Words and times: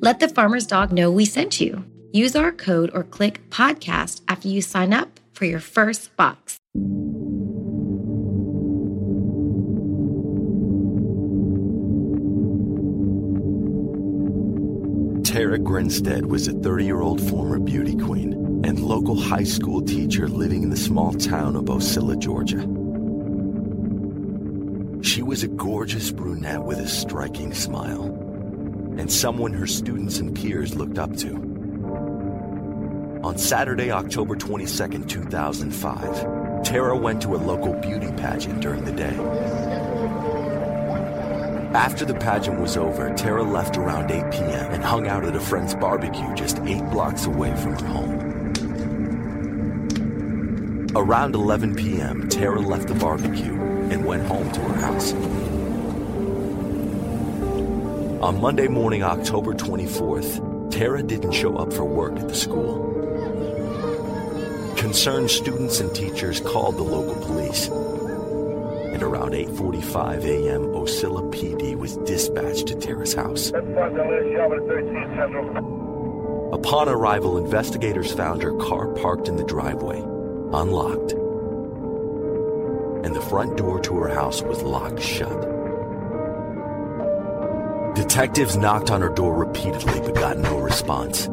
Let 0.00 0.20
the 0.20 0.28
farmer's 0.28 0.64
dog 0.64 0.92
know 0.92 1.10
we 1.10 1.24
sent 1.24 1.60
you. 1.60 1.84
Use 2.12 2.36
our 2.36 2.52
code 2.52 2.88
or 2.94 3.02
click 3.02 3.50
podcast 3.50 4.20
after 4.28 4.46
you 4.46 4.62
sign 4.62 4.94
up 4.94 5.18
for 5.32 5.44
your 5.44 5.58
first 5.58 6.14
box. 6.16 6.56
Tara 15.24 15.58
Grinstead 15.58 16.26
was 16.26 16.46
a 16.46 16.52
30 16.52 16.84
year 16.84 17.00
old 17.00 17.20
former 17.20 17.58
beauty 17.58 17.96
queen 17.96 18.34
and 18.64 18.78
local 18.78 19.20
high 19.20 19.42
school 19.42 19.82
teacher 19.82 20.28
living 20.28 20.62
in 20.62 20.70
the 20.70 20.76
small 20.76 21.12
town 21.12 21.56
of 21.56 21.64
Ocilla, 21.64 22.16
Georgia. 22.16 22.60
She 25.02 25.22
was 25.22 25.42
a 25.42 25.48
gorgeous 25.48 26.12
brunette 26.12 26.62
with 26.62 26.78
a 26.78 26.88
striking 26.88 27.52
smile 27.52 28.27
and 28.98 29.10
someone 29.10 29.52
her 29.54 29.66
students 29.66 30.18
and 30.18 30.36
peers 30.36 30.74
looked 30.74 30.98
up 30.98 31.16
to. 31.16 31.36
On 33.22 33.38
Saturday, 33.38 33.90
October 33.90 34.36
22, 34.36 35.04
2005, 35.04 36.62
Tara 36.64 36.96
went 36.96 37.22
to 37.22 37.34
a 37.34 37.38
local 37.38 37.72
beauty 37.74 38.12
pageant 38.12 38.60
during 38.60 38.84
the 38.84 38.92
day. 38.92 39.16
After 41.74 42.04
the 42.04 42.14
pageant 42.14 42.60
was 42.60 42.76
over, 42.76 43.14
Tara 43.14 43.44
left 43.44 43.76
around 43.76 44.10
8 44.10 44.32
p.m. 44.32 44.72
and 44.72 44.82
hung 44.82 45.06
out 45.06 45.24
at 45.24 45.36
a 45.36 45.40
friend's 45.40 45.74
barbecue 45.74 46.34
just 46.34 46.58
eight 46.60 46.82
blocks 46.90 47.26
away 47.26 47.54
from 47.56 47.78
her 47.78 47.86
home. 47.86 48.28
Around 50.96 51.34
11 51.34 51.76
p.m., 51.76 52.28
Tara 52.28 52.60
left 52.60 52.88
the 52.88 52.94
barbecue 52.94 53.54
and 53.90 54.04
went 54.04 54.26
home 54.26 54.50
to 54.50 54.60
her 54.60 54.80
house. 54.80 55.12
On 58.20 58.40
Monday 58.40 58.66
morning, 58.66 59.04
October 59.04 59.54
24th, 59.54 60.72
Tara 60.72 61.04
didn't 61.04 61.30
show 61.30 61.56
up 61.56 61.72
for 61.72 61.84
work 61.84 62.18
at 62.18 62.28
the 62.28 62.34
school. 62.34 62.84
Concerned 64.76 65.30
students 65.30 65.78
and 65.78 65.94
teachers 65.94 66.40
called 66.40 66.78
the 66.78 66.82
local 66.82 67.14
police. 67.24 67.68
And 67.68 69.00
around 69.04 69.34
8:45 69.34 70.24
a.m., 70.24 70.62
Ocilla 70.74 71.30
PD 71.32 71.76
was 71.76 71.96
dispatched 71.98 72.66
to 72.66 72.74
Tara's 72.74 73.14
house. 73.14 73.50
Upon 76.52 76.88
arrival, 76.88 77.38
investigators 77.38 78.12
found 78.12 78.42
her 78.42 78.56
car 78.56 78.88
parked 78.94 79.28
in 79.28 79.36
the 79.36 79.44
driveway, 79.44 80.00
unlocked. 80.00 81.12
And 83.06 83.14
the 83.14 83.24
front 83.30 83.56
door 83.56 83.78
to 83.78 83.94
her 83.94 84.08
house 84.08 84.42
was 84.42 84.60
locked 84.62 85.00
shut. 85.00 85.57
Detectives 88.08 88.56
knocked 88.56 88.90
on 88.90 89.02
her 89.02 89.10
door 89.10 89.34
repeatedly 89.34 90.00
but 90.00 90.14
got 90.14 90.38
no 90.38 90.58
response. 90.58 91.26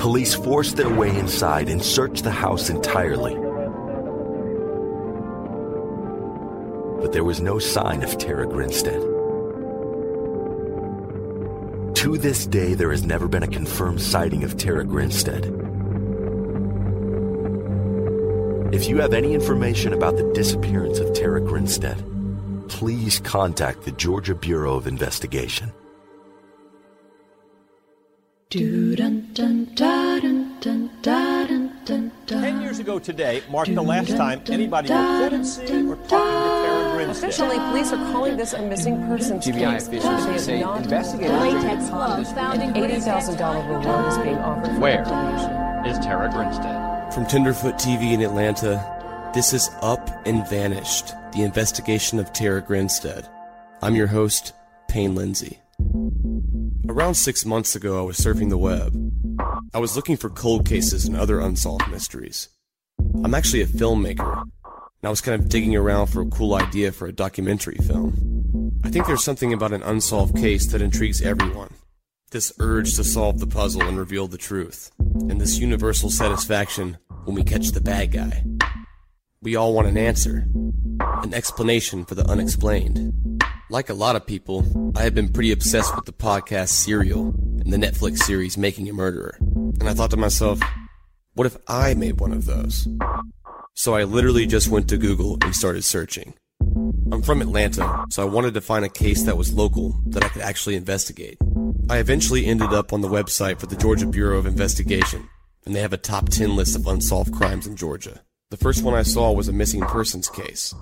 Police 0.00 0.32
forced 0.32 0.76
their 0.76 0.88
way 0.88 1.10
inside 1.18 1.68
and 1.68 1.82
searched 1.82 2.22
the 2.22 2.30
house 2.30 2.70
entirely. 2.70 3.34
But 7.02 7.12
there 7.12 7.24
was 7.24 7.40
no 7.40 7.58
sign 7.58 8.04
of 8.04 8.16
Tara 8.16 8.46
Grinstead. 8.46 9.00
To 11.96 12.16
this 12.16 12.46
day, 12.46 12.74
there 12.74 12.92
has 12.92 13.04
never 13.04 13.26
been 13.26 13.42
a 13.42 13.48
confirmed 13.48 14.00
sighting 14.00 14.44
of 14.44 14.56
Tara 14.56 14.84
Grinstead. 14.84 15.46
If 18.72 18.88
you 18.88 18.98
have 18.98 19.12
any 19.12 19.34
information 19.34 19.92
about 19.92 20.16
the 20.16 20.32
disappearance 20.34 21.00
of 21.00 21.12
Tara 21.14 21.40
Grinstead, 21.40 22.00
please 22.68 23.18
contact 23.20 23.82
the 23.82 23.92
Georgia 23.92 24.34
Bureau 24.34 24.74
of 24.76 24.86
Investigation. 24.86 25.72
Ten 32.26 32.60
years 32.62 32.78
ago 32.78 32.98
today 32.98 33.42
marked 33.50 33.74
the 33.74 33.82
last 33.82 34.08
time 34.16 34.40
anybody 34.48 34.90
reported 34.90 35.44
seeing 35.44 35.88
or 35.90 35.96
talking 35.96 36.08
to 36.08 36.48
Tara 36.64 36.92
Grinstead. 36.96 37.24
Officially, 37.30 37.58
police 37.70 37.92
are 37.92 38.12
calling 38.12 38.36
this 38.38 38.54
a 38.54 38.62
missing 38.62 38.96
persons 39.06 39.44
GBI 39.46 39.72
case. 39.74 39.88
officials 39.88 40.44
say 40.44 40.60
not- 40.60 40.82
investigators- 40.82 41.40
Latex 41.40 41.88
gloves 41.90 42.32
found 42.32 42.62
in 42.62 42.74
$80,000 42.76 43.64
reward 43.66 44.06
is 44.12 44.18
being 44.18 44.38
offered. 44.38 44.72
for 44.74 44.80
Where 44.80 44.98
information. 45.00 45.50
is 45.86 45.98
Tara 45.98 46.30
Grinstead? 46.30 47.12
From 47.12 47.26
Tenderfoot 47.26 47.78
TV 47.78 48.12
in 48.14 48.22
Atlanta, 48.22 48.82
this 49.38 49.52
is 49.52 49.70
Up 49.82 50.10
and 50.26 50.44
Vanished, 50.48 51.14
the 51.32 51.44
investigation 51.44 52.18
of 52.18 52.32
Tara 52.32 52.60
Grinstead. 52.60 53.24
I'm 53.80 53.94
your 53.94 54.08
host, 54.08 54.52
Payne 54.88 55.14
Lindsay. 55.14 55.60
Around 56.88 57.14
six 57.14 57.46
months 57.46 57.76
ago, 57.76 58.00
I 58.00 58.02
was 58.02 58.18
surfing 58.18 58.50
the 58.50 58.58
web. 58.58 58.92
I 59.72 59.78
was 59.78 59.94
looking 59.94 60.16
for 60.16 60.28
cold 60.28 60.66
cases 60.66 61.04
and 61.04 61.16
other 61.16 61.38
unsolved 61.38 61.88
mysteries. 61.88 62.48
I'm 63.22 63.32
actually 63.32 63.62
a 63.62 63.68
filmmaker, 63.68 64.42
and 64.42 65.04
I 65.04 65.08
was 65.08 65.20
kind 65.20 65.40
of 65.40 65.48
digging 65.48 65.76
around 65.76 66.08
for 66.08 66.22
a 66.22 66.30
cool 66.30 66.56
idea 66.56 66.90
for 66.90 67.06
a 67.06 67.12
documentary 67.12 67.76
film. 67.76 68.72
I 68.82 68.90
think 68.90 69.06
there's 69.06 69.22
something 69.22 69.52
about 69.52 69.72
an 69.72 69.84
unsolved 69.84 70.36
case 70.36 70.66
that 70.72 70.82
intrigues 70.82 71.22
everyone. 71.22 71.74
This 72.32 72.52
urge 72.58 72.96
to 72.96 73.04
solve 73.04 73.38
the 73.38 73.46
puzzle 73.46 73.82
and 73.82 73.96
reveal 73.96 74.26
the 74.26 74.36
truth, 74.36 74.90
and 74.98 75.40
this 75.40 75.60
universal 75.60 76.10
satisfaction 76.10 76.98
when 77.22 77.36
we 77.36 77.44
catch 77.44 77.68
the 77.68 77.80
bad 77.80 78.10
guy. 78.10 78.42
We 79.40 79.54
all 79.54 79.72
want 79.72 79.86
an 79.86 79.96
answer, 79.96 80.48
an 81.22 81.32
explanation 81.32 82.04
for 82.04 82.16
the 82.16 82.28
unexplained. 82.28 83.40
Like 83.70 83.88
a 83.88 83.94
lot 83.94 84.16
of 84.16 84.26
people, 84.26 84.92
I 84.96 85.02
have 85.02 85.14
been 85.14 85.32
pretty 85.32 85.52
obsessed 85.52 85.94
with 85.94 86.06
the 86.06 86.12
podcast 86.12 86.70
Serial 86.70 87.28
and 87.60 87.72
the 87.72 87.76
Netflix 87.76 88.18
series 88.18 88.58
Making 88.58 88.88
a 88.88 88.92
Murderer. 88.92 89.36
And 89.40 89.88
I 89.88 89.94
thought 89.94 90.10
to 90.10 90.16
myself, 90.16 90.58
what 91.34 91.46
if 91.46 91.56
I 91.68 91.94
made 91.94 92.18
one 92.18 92.32
of 92.32 92.46
those? 92.46 92.88
So 93.74 93.94
I 93.94 94.02
literally 94.02 94.44
just 94.44 94.66
went 94.66 94.88
to 94.88 94.96
Google 94.96 95.38
and 95.42 95.54
started 95.54 95.84
searching. 95.84 96.34
I'm 97.12 97.22
from 97.22 97.40
Atlanta, 97.40 98.06
so 98.10 98.22
I 98.24 98.28
wanted 98.28 98.54
to 98.54 98.60
find 98.60 98.84
a 98.84 98.88
case 98.88 99.22
that 99.22 99.36
was 99.36 99.52
local 99.52 100.00
that 100.06 100.24
I 100.24 100.28
could 100.30 100.42
actually 100.42 100.74
investigate. 100.74 101.38
I 101.88 101.98
eventually 101.98 102.44
ended 102.46 102.72
up 102.72 102.92
on 102.92 103.02
the 103.02 103.08
website 103.08 103.60
for 103.60 103.66
the 103.66 103.76
Georgia 103.76 104.08
Bureau 104.08 104.36
of 104.36 104.46
Investigation, 104.46 105.28
and 105.64 105.76
they 105.76 105.80
have 105.80 105.92
a 105.92 105.96
top 105.96 106.28
10 106.28 106.56
list 106.56 106.74
of 106.74 106.88
unsolved 106.88 107.32
crimes 107.32 107.68
in 107.68 107.76
Georgia. 107.76 108.22
The 108.50 108.56
first 108.56 108.82
one 108.82 108.94
I 108.94 109.02
saw 109.02 109.30
was 109.30 109.48
a 109.48 109.52
missing 109.52 109.82
persons 109.82 110.30
case. 110.30 110.74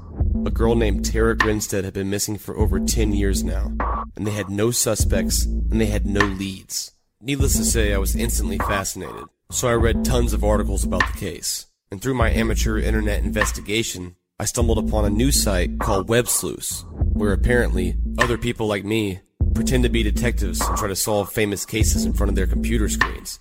A 0.46 0.52
girl 0.52 0.76
named 0.76 1.04
Tara 1.04 1.36
Grinstead 1.36 1.82
had 1.84 1.94
been 1.94 2.08
missing 2.08 2.38
for 2.38 2.56
over 2.56 2.78
10 2.78 3.12
years 3.12 3.42
now, 3.42 3.72
and 4.14 4.24
they 4.24 4.30
had 4.30 4.48
no 4.48 4.70
suspects 4.70 5.44
and 5.46 5.80
they 5.80 5.86
had 5.86 6.06
no 6.06 6.24
leads. 6.24 6.92
Needless 7.20 7.56
to 7.56 7.64
say, 7.64 7.92
I 7.92 7.98
was 7.98 8.14
instantly 8.14 8.58
fascinated, 8.58 9.24
so 9.50 9.66
I 9.66 9.72
read 9.72 10.04
tons 10.04 10.32
of 10.32 10.44
articles 10.44 10.84
about 10.84 11.04
the 11.10 11.18
case. 11.18 11.66
And 11.90 12.00
through 12.00 12.14
my 12.14 12.30
amateur 12.30 12.78
internet 12.78 13.24
investigation, 13.24 14.14
I 14.38 14.44
stumbled 14.44 14.78
upon 14.78 15.04
a 15.04 15.10
new 15.10 15.32
site 15.32 15.80
called 15.80 16.08
Web 16.08 16.28
Sleuths, 16.28 16.84
where 17.14 17.32
apparently 17.32 17.96
other 18.16 18.38
people 18.38 18.68
like 18.68 18.84
me 18.84 19.18
pretend 19.54 19.82
to 19.82 19.88
be 19.88 20.04
detectives 20.04 20.60
and 20.60 20.78
try 20.78 20.86
to 20.86 20.94
solve 20.94 21.32
famous 21.32 21.66
cases 21.66 22.04
in 22.04 22.12
front 22.12 22.30
of 22.30 22.36
their 22.36 22.46
computer 22.46 22.88
screens. 22.88 23.40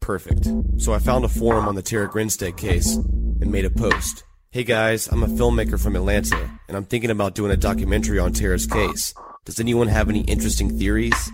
Perfect. 0.00 0.48
So 0.78 0.94
I 0.94 0.98
found 0.98 1.26
a 1.26 1.28
forum 1.28 1.68
on 1.68 1.74
the 1.74 1.82
Tara 1.82 2.08
Grinstead 2.08 2.56
case 2.56 2.96
and 3.40 3.50
made 3.50 3.64
a 3.64 3.70
post. 3.70 4.24
Hey 4.50 4.64
guys, 4.64 5.08
I'm 5.08 5.22
a 5.22 5.26
filmmaker 5.26 5.80
from 5.80 5.96
Atlanta, 5.96 6.50
and 6.68 6.76
I'm 6.76 6.84
thinking 6.84 7.10
about 7.10 7.34
doing 7.34 7.52
a 7.52 7.56
documentary 7.56 8.18
on 8.18 8.32
Tara's 8.32 8.66
case. 8.66 9.12
Does 9.44 9.60
anyone 9.60 9.88
have 9.88 10.08
any 10.08 10.20
interesting 10.22 10.78
theories? 10.78 11.30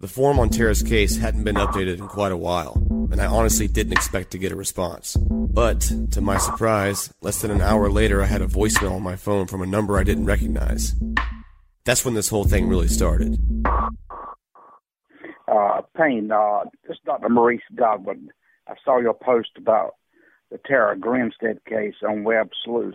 The 0.00 0.08
forum 0.08 0.38
on 0.38 0.48
Tara's 0.48 0.82
case 0.82 1.18
hadn't 1.18 1.44
been 1.44 1.56
updated 1.56 1.98
in 1.98 2.08
quite 2.08 2.32
a 2.32 2.36
while, 2.36 2.74
and 3.10 3.20
I 3.20 3.26
honestly 3.26 3.68
didn't 3.68 3.92
expect 3.92 4.30
to 4.32 4.38
get 4.38 4.52
a 4.52 4.56
response. 4.56 5.16
But, 5.18 5.80
to 6.12 6.20
my 6.20 6.38
surprise, 6.38 7.12
less 7.20 7.40
than 7.40 7.50
an 7.50 7.60
hour 7.60 7.90
later 7.90 8.22
I 8.22 8.26
had 8.26 8.42
a 8.42 8.46
voicemail 8.46 8.92
on 8.92 9.02
my 9.02 9.16
phone 9.16 9.46
from 9.46 9.62
a 9.62 9.66
number 9.66 9.98
I 9.98 10.04
didn't 10.04 10.26
recognize. 10.26 10.94
That's 11.84 12.04
when 12.04 12.14
this 12.14 12.28
whole 12.28 12.44
thing 12.44 12.68
really 12.68 12.88
started. 12.88 13.38
Uh, 15.48 15.82
Payne, 15.96 16.30
uh, 16.30 16.64
this 16.86 16.94
is 16.94 17.00
Dr. 17.04 17.28
Maurice 17.28 17.60
Godwin. 17.74 18.28
I 18.68 18.74
saw 18.84 19.00
your 19.00 19.14
post 19.14 19.50
about 19.56 19.96
the 20.50 20.58
Tara 20.58 20.98
Grinstead 20.98 21.64
case 21.64 21.94
on 22.06 22.24
Web 22.24 22.50
Sleuth. 22.64 22.94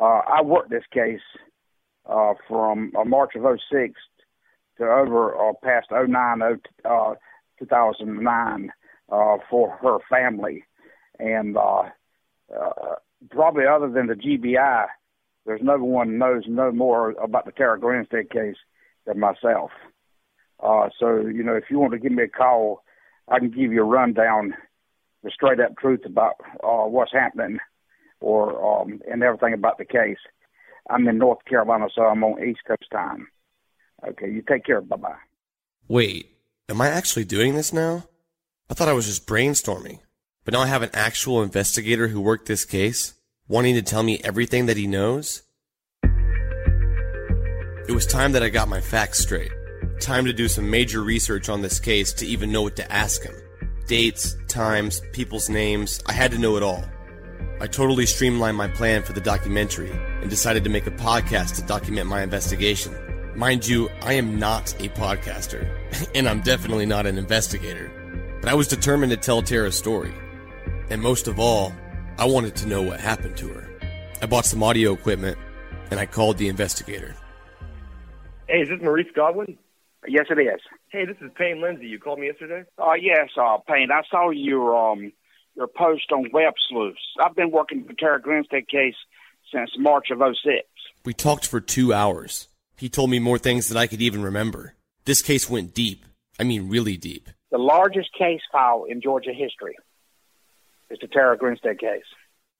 Uh, 0.00 0.20
I 0.26 0.42
worked 0.42 0.70
this 0.70 0.84
case 0.92 1.20
uh, 2.06 2.34
from 2.48 2.92
uh, 2.98 3.04
March 3.04 3.34
of 3.36 3.42
06 3.42 3.94
to 4.78 4.84
over 4.84 5.34
uh, 5.36 5.52
past 5.62 5.88
09, 5.90 6.42
uh, 6.84 7.14
2009 7.58 8.72
uh, 9.10 9.36
for 9.48 9.70
her 9.82 9.98
family. 10.10 10.64
And 11.18 11.56
uh, 11.56 11.84
uh, 12.54 12.96
probably 13.30 13.64
other 13.66 13.90
than 13.90 14.06
the 14.08 14.14
GBI, 14.14 14.86
there's 15.46 15.60
no 15.62 15.78
one 15.78 16.18
knows 16.18 16.44
no 16.48 16.72
more 16.72 17.10
about 17.12 17.44
the 17.44 17.52
Tara 17.52 17.78
Grinstead 17.78 18.30
case 18.30 18.56
than 19.06 19.20
myself. 19.20 19.70
Uh, 20.62 20.88
so, 20.98 21.20
you 21.20 21.42
know, 21.42 21.54
if 21.54 21.64
you 21.70 21.78
want 21.78 21.92
to 21.92 21.98
give 21.98 22.12
me 22.12 22.22
a 22.22 22.28
call, 22.28 22.82
I 23.28 23.38
can 23.38 23.50
give 23.50 23.72
you 23.72 23.82
a 23.82 23.86
rundown, 23.86 24.54
the 25.24 25.30
straight 25.30 25.58
up 25.58 25.76
truth 25.78 26.02
about 26.04 26.34
uh, 26.62 26.86
what's 26.86 27.12
happening 27.12 27.58
or 28.20 28.82
um, 28.82 29.00
and 29.10 29.22
everything 29.22 29.54
about 29.54 29.78
the 29.78 29.84
case. 29.84 30.18
I'm 30.88 31.08
in 31.08 31.18
North 31.18 31.44
Carolina, 31.46 31.88
so 31.94 32.02
I'm 32.02 32.22
on 32.22 32.44
East 32.46 32.60
Coast 32.68 32.84
time. 32.92 33.26
Okay, 34.06 34.30
you 34.30 34.42
take 34.46 34.64
care. 34.64 34.82
Bye 34.82 34.96
bye. 34.96 35.14
Wait, 35.88 36.30
am 36.68 36.80
I 36.80 36.88
actually 36.88 37.24
doing 37.24 37.54
this 37.54 37.72
now? 37.72 38.04
I 38.70 38.74
thought 38.74 38.88
I 38.88 38.92
was 38.92 39.06
just 39.06 39.26
brainstorming. 39.26 39.98
But 40.44 40.52
now 40.52 40.60
I 40.60 40.66
have 40.66 40.82
an 40.82 40.90
actual 40.92 41.42
investigator 41.42 42.08
who 42.08 42.20
worked 42.20 42.46
this 42.46 42.66
case, 42.66 43.14
wanting 43.48 43.74
to 43.76 43.82
tell 43.82 44.02
me 44.02 44.20
everything 44.22 44.66
that 44.66 44.76
he 44.76 44.86
knows? 44.86 45.42
It 47.88 47.92
was 47.92 48.06
time 48.06 48.32
that 48.32 48.42
I 48.42 48.50
got 48.50 48.68
my 48.68 48.80
facts 48.80 49.20
straight. 49.20 49.52
Time 50.00 50.26
to 50.26 50.32
do 50.32 50.48
some 50.48 50.70
major 50.70 51.02
research 51.02 51.48
on 51.48 51.62
this 51.62 51.80
case 51.80 52.12
to 52.14 52.26
even 52.26 52.52
know 52.52 52.62
what 52.62 52.76
to 52.76 52.92
ask 52.92 53.22
him. 53.22 53.34
Dates, 53.86 54.34
times, 54.48 55.02
people's 55.12 55.50
names, 55.50 56.02
I 56.06 56.12
had 56.12 56.30
to 56.30 56.38
know 56.38 56.56
it 56.56 56.62
all. 56.62 56.82
I 57.60 57.66
totally 57.66 58.06
streamlined 58.06 58.56
my 58.56 58.66
plan 58.68 59.02
for 59.02 59.12
the 59.12 59.20
documentary 59.20 59.90
and 59.90 60.30
decided 60.30 60.64
to 60.64 60.70
make 60.70 60.86
a 60.86 60.90
podcast 60.90 61.56
to 61.56 61.62
document 61.62 62.08
my 62.08 62.22
investigation. 62.22 62.94
Mind 63.36 63.66
you, 63.66 63.90
I 64.00 64.14
am 64.14 64.38
not 64.38 64.72
a 64.80 64.88
podcaster, 64.88 65.68
and 66.14 66.26
I'm 66.26 66.40
definitely 66.40 66.86
not 66.86 67.04
an 67.04 67.18
investigator. 67.18 67.90
But 68.40 68.50
I 68.50 68.54
was 68.54 68.68
determined 68.68 69.10
to 69.10 69.18
tell 69.18 69.42
Tara's 69.42 69.76
story. 69.76 70.14
And 70.88 71.02
most 71.02 71.28
of 71.28 71.38
all, 71.38 71.72
I 72.18 72.24
wanted 72.24 72.56
to 72.56 72.66
know 72.66 72.80
what 72.80 73.00
happened 73.00 73.36
to 73.38 73.48
her. 73.48 73.68
I 74.22 74.26
bought 74.26 74.46
some 74.46 74.62
audio 74.62 74.92
equipment, 74.92 75.36
and 75.90 76.00
I 76.00 76.06
called 76.06 76.38
the 76.38 76.48
investigator. 76.48 77.14
Hey, 78.48 78.60
is 78.60 78.68
this 78.70 78.80
Maurice 78.80 79.08
Godwin? 79.14 79.58
Yes, 80.06 80.26
it 80.30 80.38
is. 80.38 80.60
Hey, 80.94 81.06
this 81.06 81.16
is 81.20 81.32
Payne 81.36 81.60
Lindsay. 81.60 81.88
You 81.88 81.98
called 81.98 82.20
me 82.20 82.28
yesterday? 82.28 82.62
Uh, 82.78 82.92
yes, 82.92 83.30
uh, 83.36 83.58
Payne. 83.66 83.88
I 83.90 84.02
saw 84.08 84.30
your 84.30 84.76
um 84.76 85.12
your 85.56 85.66
post 85.66 86.12
on 86.12 86.30
Web 86.32 86.54
Sleuths. 86.68 87.00
I've 87.20 87.34
been 87.34 87.50
working 87.50 87.84
the 87.84 87.94
Tara 87.94 88.22
Grinstead 88.22 88.68
case 88.68 88.94
since 89.52 89.70
March 89.76 90.12
of 90.12 90.20
06. 90.20 90.68
We 91.04 91.12
talked 91.12 91.48
for 91.48 91.60
two 91.60 91.92
hours. 91.92 92.46
He 92.76 92.88
told 92.88 93.10
me 93.10 93.18
more 93.18 93.38
things 93.38 93.66
than 93.66 93.76
I 93.76 93.88
could 93.88 94.00
even 94.02 94.22
remember. 94.22 94.74
This 95.04 95.20
case 95.20 95.50
went 95.50 95.74
deep. 95.74 96.04
I 96.38 96.44
mean, 96.44 96.68
really 96.68 96.96
deep. 96.96 97.28
The 97.50 97.58
largest 97.58 98.10
case 98.16 98.42
file 98.52 98.84
in 98.88 99.00
Georgia 99.00 99.32
history 99.32 99.74
is 100.90 100.98
the 101.00 101.08
Tara 101.08 101.36
Grinstead 101.36 101.80
case. 101.80 102.04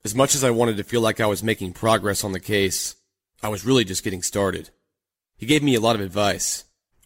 As 0.03 0.13
much 0.13 0.35
as 0.35 0.43
I 0.43 0.51
wanted 0.51 0.75
to 0.75 0.83
feel 0.83 0.99
like 0.99 1.21
I 1.21 1.27
was 1.27 1.41
making 1.41 1.71
progress 1.71 2.25
on 2.25 2.33
the 2.33 2.41
case, 2.41 2.97
I 3.41 3.47
was 3.47 3.65
really 3.65 3.85
just 3.85 4.03
getting 4.03 4.21
started. 4.21 4.71
He 5.37 5.45
gave 5.45 5.63
me 5.63 5.75
a 5.75 5.79
lot 5.79 5.95
of 5.95 6.01
advice 6.01 6.64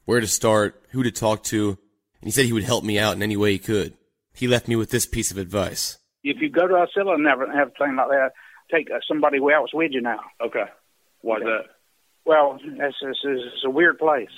where 0.09 0.19
to 0.19 0.25
start, 0.25 0.83
who 0.89 1.03
to 1.03 1.11
talk 1.11 1.43
to, 1.43 1.69
and 1.69 1.77
he 2.23 2.31
said 2.31 2.43
he 2.43 2.51
would 2.51 2.63
help 2.63 2.83
me 2.83 2.97
out 2.97 3.15
in 3.15 3.21
any 3.21 3.37
way 3.37 3.51
he 3.51 3.59
could. 3.59 3.95
He 4.33 4.47
left 4.47 4.67
me 4.67 4.75
with 4.75 4.89
this 4.89 5.05
piece 5.05 5.29
of 5.29 5.37
advice. 5.37 5.99
If 6.23 6.41
you 6.41 6.49
go 6.49 6.67
to 6.67 6.73
Ocilla 6.73 7.13
and 7.13 7.23
never 7.23 7.45
have 7.45 7.67
a 7.67 7.71
thing 7.85 7.95
like 7.95 8.07
that, 8.07 8.31
take 8.71 8.89
uh, 8.89 8.97
somebody 9.07 9.37
else 9.37 9.71
with 9.71 9.91
you 9.91 10.01
now. 10.01 10.21
Okay. 10.41 10.63
Why's 11.21 11.43
that? 11.43 11.65
Well, 12.25 12.57
it's, 12.59 12.97
it's, 13.03 13.19
it's 13.23 13.63
a 13.63 13.69
weird 13.69 13.99
place. 13.99 14.31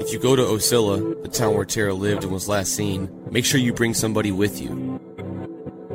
If 0.00 0.12
you 0.12 0.18
go 0.18 0.36
to 0.36 0.42
Ocilla, 0.42 1.22
the 1.22 1.30
town 1.30 1.54
where 1.54 1.64
Tara 1.64 1.94
lived 1.94 2.24
and 2.24 2.32
was 2.32 2.46
last 2.46 2.76
seen, 2.76 3.08
make 3.30 3.46
sure 3.46 3.58
you 3.58 3.72
bring 3.72 3.94
somebody 3.94 4.32
with 4.32 4.60
you. 4.60 5.00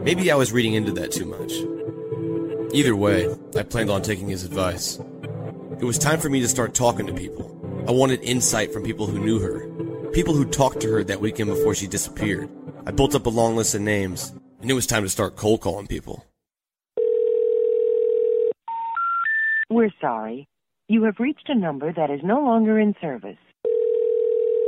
Maybe 0.01 0.31
I 0.31 0.35
was 0.35 0.51
reading 0.51 0.73
into 0.73 0.93
that 0.93 1.11
too 1.11 1.25
much. 1.25 2.73
Either 2.73 2.95
way, 2.95 3.31
I 3.55 3.61
planned 3.61 3.91
on 3.91 4.01
taking 4.01 4.29
his 4.29 4.43
advice. 4.43 4.99
It 5.79 5.85
was 5.85 5.97
time 5.97 6.19
for 6.19 6.29
me 6.29 6.41
to 6.41 6.47
start 6.49 6.73
talking 6.73 7.07
to 7.07 7.13
people. 7.13 7.55
I 7.87 7.91
wanted 7.91 8.21
insight 8.21 8.73
from 8.73 8.83
people 8.83 9.07
who 9.07 9.17
knew 9.17 9.39
her, 9.39 9.65
people 10.11 10.33
who 10.33 10.43
talked 10.43 10.81
to 10.81 10.91
her 10.91 11.05
that 11.05 11.21
weekend 11.21 11.49
before 11.49 11.73
she 11.73 11.87
disappeared. 11.87 12.49
I 12.85 12.91
built 12.91 13.15
up 13.15 13.25
a 13.25 13.29
long 13.29 13.55
list 13.55 13.75
of 13.75 13.81
names, 13.81 14.33
and 14.59 14.69
it 14.69 14.73
was 14.73 14.85
time 14.85 15.03
to 15.03 15.09
start 15.09 15.37
cold 15.37 15.61
calling 15.61 15.87
people. 15.87 16.25
We're 19.69 19.93
sorry. 20.01 20.49
You 20.89 21.03
have 21.03 21.15
reached 21.17 21.47
a 21.47 21.55
number 21.55 21.93
that 21.93 22.09
is 22.09 22.19
no 22.25 22.41
longer 22.41 22.77
in 22.77 22.93
service. 22.99 23.37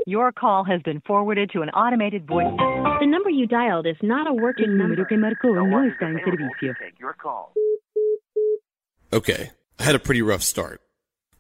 Your 0.08 0.31
call 0.31 0.63
has 0.63 0.81
been 0.84 1.02
forwarded 1.06 1.50
to 1.52 1.62
an 1.62 1.72
automated 1.72 2.25
voice. 2.25 2.54
The 3.02 3.06
number 3.06 3.30
you 3.30 3.48
dialed 3.48 3.86
is 3.86 3.98
not 4.02 4.28
a 4.28 4.34
working 4.34 4.78
number. 4.78 5.04
que 5.04 5.18
marcó 5.18 5.54
no 5.54 5.66
está 5.90 6.04
en 6.04 6.22
servicio. 6.24 6.74
Your 7.00 7.13
call. 7.22 7.52
Okay, 9.12 9.52
I 9.78 9.84
had 9.84 9.96
a 9.96 10.00
pretty 10.00 10.22
rough 10.22 10.42
start. 10.42 10.80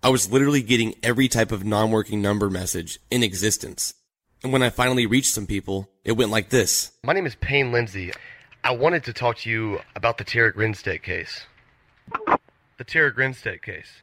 I 0.03 0.09
was 0.09 0.31
literally 0.31 0.63
getting 0.63 0.95
every 1.03 1.27
type 1.27 1.51
of 1.51 1.63
non-working 1.63 2.23
number 2.23 2.49
message 2.49 2.99
in 3.11 3.21
existence. 3.21 3.93
And 4.41 4.51
when 4.51 4.63
I 4.63 4.71
finally 4.71 5.05
reached 5.05 5.31
some 5.31 5.45
people, 5.45 5.91
it 6.03 6.13
went 6.13 6.31
like 6.31 6.49
this. 6.49 6.91
My 7.03 7.13
name 7.13 7.27
is 7.27 7.35
Payne 7.35 7.71
Lindsay. 7.71 8.11
I 8.63 8.71
wanted 8.71 9.03
to 9.03 9.13
talk 9.13 9.37
to 9.39 9.49
you 9.49 9.79
about 9.95 10.17
the 10.17 10.23
Tara 10.23 10.51
Grinstead 10.51 11.03
case. 11.03 11.45
The 12.79 12.83
Tara 12.83 13.13
Grinstead 13.13 13.61
case. 13.61 14.01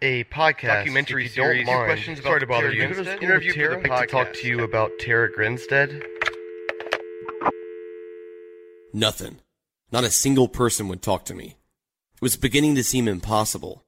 A 0.00 0.24
podcast 0.24 0.78
Documentary 0.78 1.26
if 1.26 1.36
you 1.36 1.42
don't 1.42 1.66
mind. 1.66 1.84
Questions 1.84 2.20
about 2.20 2.28
Sorry 2.30 2.40
to 2.40 2.46
bother 2.46 2.72
Tara 2.72 2.88
you. 2.88 2.94
Grinstead? 2.94 3.22
Interview 3.22 3.52
Tara 3.52 3.76
for 3.76 3.82
the 3.82 3.88
podcast. 3.90 4.00
to 4.00 4.06
talk 4.06 4.32
to 4.32 4.48
you 4.48 4.64
about 4.64 4.92
Tara 4.98 5.30
Grinstead. 5.30 6.02
Nothing. 8.94 9.40
Not 9.92 10.04
a 10.04 10.10
single 10.10 10.48
person 10.48 10.88
would 10.88 11.02
talk 11.02 11.26
to 11.26 11.34
me. 11.34 11.56
It 12.14 12.22
was 12.22 12.36
beginning 12.36 12.76
to 12.76 12.82
seem 12.82 13.08
impossible. 13.08 13.84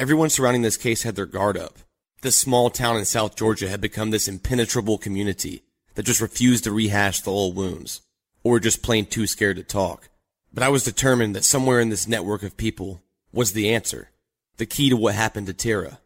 Everyone 0.00 0.30
surrounding 0.30 0.62
this 0.62 0.76
case 0.76 1.02
had 1.02 1.16
their 1.16 1.26
guard 1.26 1.56
up. 1.56 1.78
This 2.22 2.36
small 2.36 2.70
town 2.70 2.96
in 2.96 3.04
South 3.04 3.36
Georgia 3.36 3.68
had 3.68 3.80
become 3.80 4.10
this 4.10 4.26
impenetrable 4.26 4.98
community 4.98 5.62
that 5.94 6.04
just 6.04 6.20
refused 6.20 6.64
to 6.64 6.72
rehash 6.72 7.20
the 7.20 7.30
old 7.30 7.54
wounds, 7.54 8.00
or 8.42 8.52
were 8.52 8.60
just 8.60 8.82
plain 8.82 9.06
too 9.06 9.26
scared 9.26 9.56
to 9.56 9.62
talk. 9.62 10.08
But 10.52 10.62
I 10.62 10.68
was 10.68 10.84
determined 10.84 11.36
that 11.36 11.44
somewhere 11.44 11.80
in 11.80 11.88
this 11.88 12.08
network 12.08 12.42
of 12.42 12.56
people 12.56 13.02
was 13.32 13.52
the 13.52 13.72
answer, 13.72 14.10
the 14.56 14.66
key 14.66 14.88
to 14.88 14.96
what 14.96 15.14
happened 15.14 15.46
to 15.48 15.52
Tara. 15.52 16.00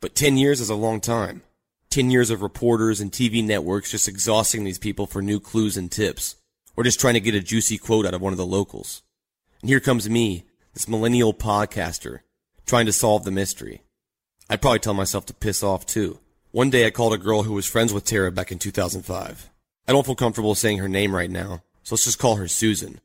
But 0.00 0.14
10 0.14 0.36
years 0.36 0.60
is 0.60 0.70
a 0.70 0.74
long 0.74 1.00
time. 1.00 1.42
10 1.90 2.10
years 2.10 2.30
of 2.30 2.42
reporters 2.42 3.00
and 3.00 3.10
TV 3.10 3.44
networks 3.44 3.90
just 3.90 4.08
exhausting 4.08 4.64
these 4.64 4.78
people 4.78 5.06
for 5.06 5.22
new 5.22 5.40
clues 5.40 5.76
and 5.76 5.90
tips, 5.90 6.36
or 6.76 6.84
just 6.84 7.00
trying 7.00 7.14
to 7.14 7.20
get 7.20 7.34
a 7.34 7.40
juicy 7.40 7.78
quote 7.78 8.06
out 8.06 8.14
of 8.14 8.20
one 8.20 8.32
of 8.32 8.36
the 8.36 8.46
locals. 8.46 9.02
And 9.60 9.68
here 9.68 9.80
comes 9.80 10.08
me, 10.08 10.44
this 10.74 10.88
millennial 10.88 11.34
podcaster, 11.34 12.20
trying 12.68 12.86
to 12.86 12.92
solve 12.92 13.24
the 13.24 13.30
mystery. 13.30 13.80
I'd 14.50 14.60
probably 14.60 14.78
tell 14.78 14.94
myself 14.94 15.24
to 15.26 15.34
piss 15.34 15.62
off 15.62 15.86
too. 15.86 16.20
One 16.52 16.68
day 16.68 16.86
I 16.86 16.90
called 16.90 17.14
a 17.14 17.18
girl 17.18 17.42
who 17.42 17.54
was 17.54 17.66
friends 17.66 17.94
with 17.94 18.04
Tara 18.04 18.30
back 18.30 18.52
in 18.52 18.58
2005. 18.58 19.50
I 19.86 19.92
don't 19.92 20.04
feel 20.04 20.14
comfortable 20.14 20.54
saying 20.54 20.78
her 20.78 20.88
name 20.88 21.14
right 21.14 21.30
now, 21.30 21.62
so 21.82 21.94
let's 21.94 22.04
just 22.04 22.18
call 22.18 22.36
her 22.36 22.46
Susan. 22.46 23.00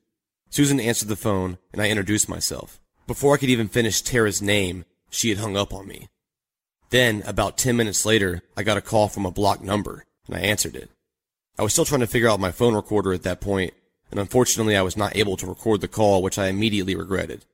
Susan 0.49 0.81
answered 0.81 1.07
the 1.07 1.15
phone, 1.15 1.57
and 1.71 1.81
I 1.81 1.89
introduced 1.89 2.27
myself. 2.27 2.81
Before 3.07 3.33
I 3.33 3.37
could 3.37 3.49
even 3.49 3.69
finish 3.69 4.01
Tara's 4.01 4.41
name, 4.41 4.83
she 5.09 5.29
had 5.29 5.37
hung 5.37 5.55
up 5.55 5.73
on 5.73 5.87
me. 5.87 6.09
Then, 6.89 7.23
about 7.25 7.57
10 7.57 7.77
minutes 7.77 8.05
later, 8.05 8.41
I 8.57 8.63
got 8.63 8.77
a 8.77 8.81
call 8.81 9.07
from 9.07 9.25
a 9.25 9.31
blocked 9.31 9.63
number, 9.63 10.03
and 10.27 10.35
I 10.35 10.41
answered 10.41 10.75
it. 10.75 10.89
I 11.57 11.63
was 11.63 11.71
still 11.71 11.85
trying 11.85 12.01
to 12.01 12.07
figure 12.07 12.29
out 12.29 12.39
my 12.39 12.51
phone 12.51 12.75
recorder 12.75 13.13
at 13.13 13.23
that 13.23 13.41
point, 13.41 13.73
and 14.11 14.19
unfortunately 14.19 14.75
I 14.75 14.81
was 14.81 14.97
not 14.97 15.15
able 15.15 15.37
to 15.37 15.47
record 15.47 15.81
the 15.81 15.87
call, 15.87 16.21
which 16.21 16.37
I 16.37 16.47
immediately 16.47 16.95
regretted. 16.95 17.45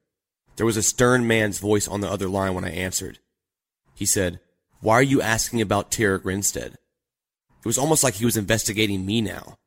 There 0.60 0.66
was 0.66 0.76
a 0.76 0.84
stern 0.84 1.26
man's 1.26 1.58
voice 1.58 1.88
on 1.88 2.02
the 2.02 2.12
other 2.12 2.28
line 2.28 2.54
when 2.54 2.66
I 2.66 2.72
answered. 2.72 3.20
He 3.96 4.06
said, 4.06 4.42
Why 4.82 4.96
are 4.96 5.02
you 5.02 5.22
asking 5.22 5.62
about 5.62 5.90
Tara 5.90 6.20
Grinstead? 6.20 6.74
It 6.74 7.66
was 7.66 7.78
almost 7.78 8.04
like 8.04 8.16
he 8.16 8.26
was 8.26 8.36
investigating 8.36 9.06
me 9.06 9.22
now. 9.22 9.58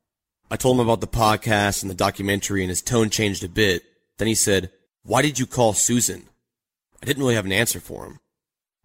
I 0.51 0.57
told 0.57 0.77
him 0.77 0.87
about 0.87 1.01
the 1.01 1.07
podcast 1.07 1.81
and 1.81 1.91
the 1.91 1.95
documentary 1.95 2.61
and 2.63 2.69
his 2.69 2.83
tone 2.83 3.09
changed 3.09 3.43
a 3.43 3.49
bit. 3.49 3.85
Then 4.19 4.29
he 4.29 4.35
said, 4.35 4.71
Why 5.03 5.23
did 5.23 5.39
you 5.39 5.47
call 5.47 5.73
Susan? 5.73 6.29
I 7.03 7.07
didn't 7.07 7.23
really 7.23 7.37
have 7.37 7.47
an 7.47 7.53
answer 7.53 7.81
for 7.81 8.05
him. 8.05 8.21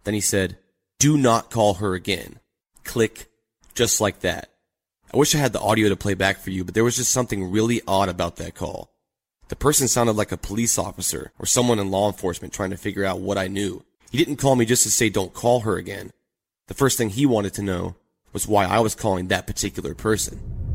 Then 0.06 0.14
he 0.14 0.22
said, 0.22 0.58
Do 1.00 1.18
not 1.18 1.52
call 1.52 1.74
her 1.74 1.94
again. 1.94 2.40
Click, 2.86 3.28
just 3.76 4.00
like 4.00 4.22
that. 4.22 4.50
I 5.14 5.18
wish 5.18 5.36
I 5.36 5.40
had 5.40 5.52
the 5.52 5.60
audio 5.60 5.90
to 5.90 5.98
play 5.98 6.14
back 6.14 6.38
for 6.38 6.52
you, 6.52 6.64
but 6.64 6.74
there 6.74 6.86
was 6.86 6.96
just 6.96 7.12
something 7.12 7.52
really 7.52 7.82
odd 7.86 8.08
about 8.08 8.38
that 8.38 8.56
call. 8.56 8.94
The 9.50 9.56
person 9.56 9.88
sounded 9.88 10.18
like 10.18 10.32
a 10.34 10.38
police 10.38 10.78
officer 10.78 11.32
or 11.40 11.46
someone 11.46 11.80
in 11.80 11.90
law 11.90 12.08
enforcement 12.08 12.54
trying 12.54 12.72
to 12.72 12.78
figure 12.78 13.06
out 13.06 13.22
what 13.22 13.38
I 13.38 13.48
knew. 13.48 13.84
He 14.12 14.18
didn't 14.18 14.38
call 14.38 14.56
me 14.56 14.66
just 14.66 14.84
to 14.84 14.92
say 14.92 15.10
don't 15.10 15.34
call 15.34 15.62
her 15.62 15.78
again. 15.78 16.12
The 16.68 16.74
first 16.74 16.98
thing 16.98 17.10
he 17.10 17.26
wanted 17.26 17.54
to 17.54 17.62
know 17.62 17.96
was 18.34 18.48
why 18.48 18.66
I 18.66 18.80
was 18.80 18.94
calling 18.94 19.28
that 19.28 19.48
particular 19.48 19.96
person. 19.96 20.67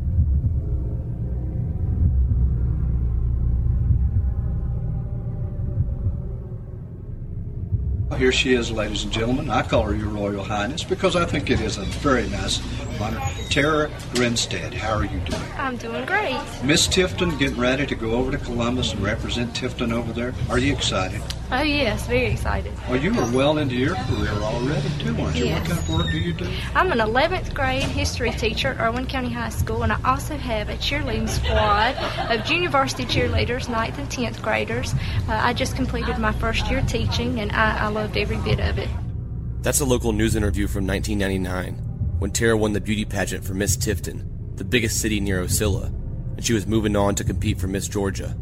Here 8.19 8.33
she 8.33 8.52
is, 8.54 8.71
ladies 8.71 9.04
and 9.04 9.12
gentlemen. 9.12 9.50
I 9.50 9.62
call 9.62 9.83
her 9.85 9.95
Your 9.95 10.09
Royal 10.09 10.45
Highness 10.45 10.85
because 10.85 11.16
I 11.16 11.25
think 11.25 11.50
it 11.50 11.61
is 11.61 11.78
a 11.78 11.83
very 11.83 12.28
nice 12.28 12.61
honor. 13.00 13.21
Tara 13.50 13.90
Grinstead, 14.14 14.75
how 14.75 14.95
are 14.95 15.04
you 15.04 15.19
doing? 15.21 15.42
I'm 15.57 15.76
doing 15.76 16.04
great. 16.04 16.40
Miss 16.62 16.87
Tifton 16.87 17.38
getting 17.38 17.59
ready 17.59 17.87
to 17.87 17.95
go 17.95 18.12
over 18.12 18.31
to 18.31 18.38
Columbus 18.38 18.92
and 18.92 19.02
represent 19.02 19.54
Tifton 19.54 19.92
over 19.92 20.12
there. 20.12 20.35
Are 20.50 20.59
you 20.59 20.73
excited? 20.73 21.21
Oh, 21.54 21.61
yes, 21.61 22.06
very 22.06 22.28
excited. 22.28 22.73
Well, 22.88 22.99
you 22.99 23.12
are 23.21 23.30
well 23.30 23.59
into 23.59 23.75
your 23.75 23.94
career 23.94 24.30
already, 24.30 24.88
too, 24.99 25.14
aren't 25.21 25.37
you? 25.37 25.44
Yes. 25.44 25.68
What 25.68 25.68
kind 25.68 25.78
of 25.80 25.90
work 25.90 26.11
do 26.11 26.18
you 26.18 26.32
do? 26.32 26.50
I'm 26.75 26.90
an 26.90 26.99
11th 26.99 27.52
grade 27.52 27.82
history 27.82 28.30
teacher 28.30 28.68
at 28.68 28.80
Irwin 28.80 29.06
County 29.06 29.28
High 29.28 29.50
School, 29.50 29.82
and 29.82 29.92
I 29.92 30.00
also 30.02 30.35
have 30.38 30.71
a 30.71 30.76
cheerleading 30.76 31.28
squad 31.28 31.94
of 32.30 32.42
junior 32.47 32.71
varsity 32.71 33.04
cheerleaders, 33.04 33.66
9th 33.66 33.99
and 33.99 34.09
10th 34.09 34.40
graders. 34.40 34.94
Uh, 35.28 35.40
I 35.42 35.52
just 35.52 35.76
completed 35.76 36.16
my 36.16 36.32
first 36.32 36.71
year 36.71 36.80
teaching, 36.88 37.38
and 37.38 37.52
I, 37.52 37.85
I 37.85 37.88
loved 37.88 38.16
every 38.16 38.38
bit 38.38 38.59
of 38.59 38.78
it. 38.78 38.88
That's 39.61 39.80
a 39.80 39.85
local 39.85 40.12
news 40.12 40.35
interview 40.35 40.66
from 40.66 40.87
1999 40.87 41.75
when 42.18 42.30
Tara 42.30 42.56
won 42.56 42.73
the 42.73 42.80
beauty 42.80 43.04
pageant 43.04 43.44
for 43.44 43.52
Miss 43.52 43.76
Tifton, 43.76 44.56
the 44.56 44.64
biggest 44.64 45.02
city 45.02 45.21
near 45.21 45.44
Ocilla, 45.44 45.88
and 46.35 46.42
she 46.42 46.54
was 46.54 46.66
moving 46.66 46.97
on 46.97 47.14
to 47.16 47.25
compete 47.25 47.61
for 47.61 47.66
Miss 47.66 47.88
Georgia. 47.88 48.35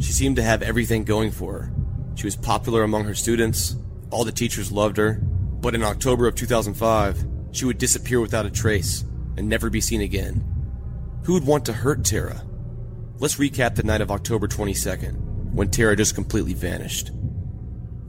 She 0.00 0.10
seemed 0.10 0.34
to 0.36 0.42
have 0.42 0.62
everything 0.62 1.04
going 1.04 1.30
for 1.30 1.52
her. 1.52 1.72
She 2.18 2.26
was 2.26 2.34
popular 2.34 2.82
among 2.82 3.04
her 3.04 3.14
students, 3.14 3.76
all 4.10 4.24
the 4.24 4.32
teachers 4.32 4.72
loved 4.72 4.96
her, 4.96 5.20
but 5.22 5.76
in 5.76 5.84
October 5.84 6.26
of 6.26 6.34
2005, 6.34 7.24
she 7.52 7.64
would 7.64 7.78
disappear 7.78 8.20
without 8.20 8.44
a 8.44 8.50
trace 8.50 9.04
and 9.36 9.48
never 9.48 9.70
be 9.70 9.80
seen 9.80 10.00
again. 10.00 10.44
Who 11.22 11.34
would 11.34 11.46
want 11.46 11.64
to 11.66 11.72
hurt 11.72 12.04
Tara? 12.04 12.42
Let's 13.20 13.36
recap 13.36 13.76
the 13.76 13.84
night 13.84 14.00
of 14.00 14.10
October 14.10 14.48
22nd, 14.48 15.52
when 15.52 15.70
Tara 15.70 15.94
just 15.94 16.16
completely 16.16 16.54
vanished. 16.54 17.12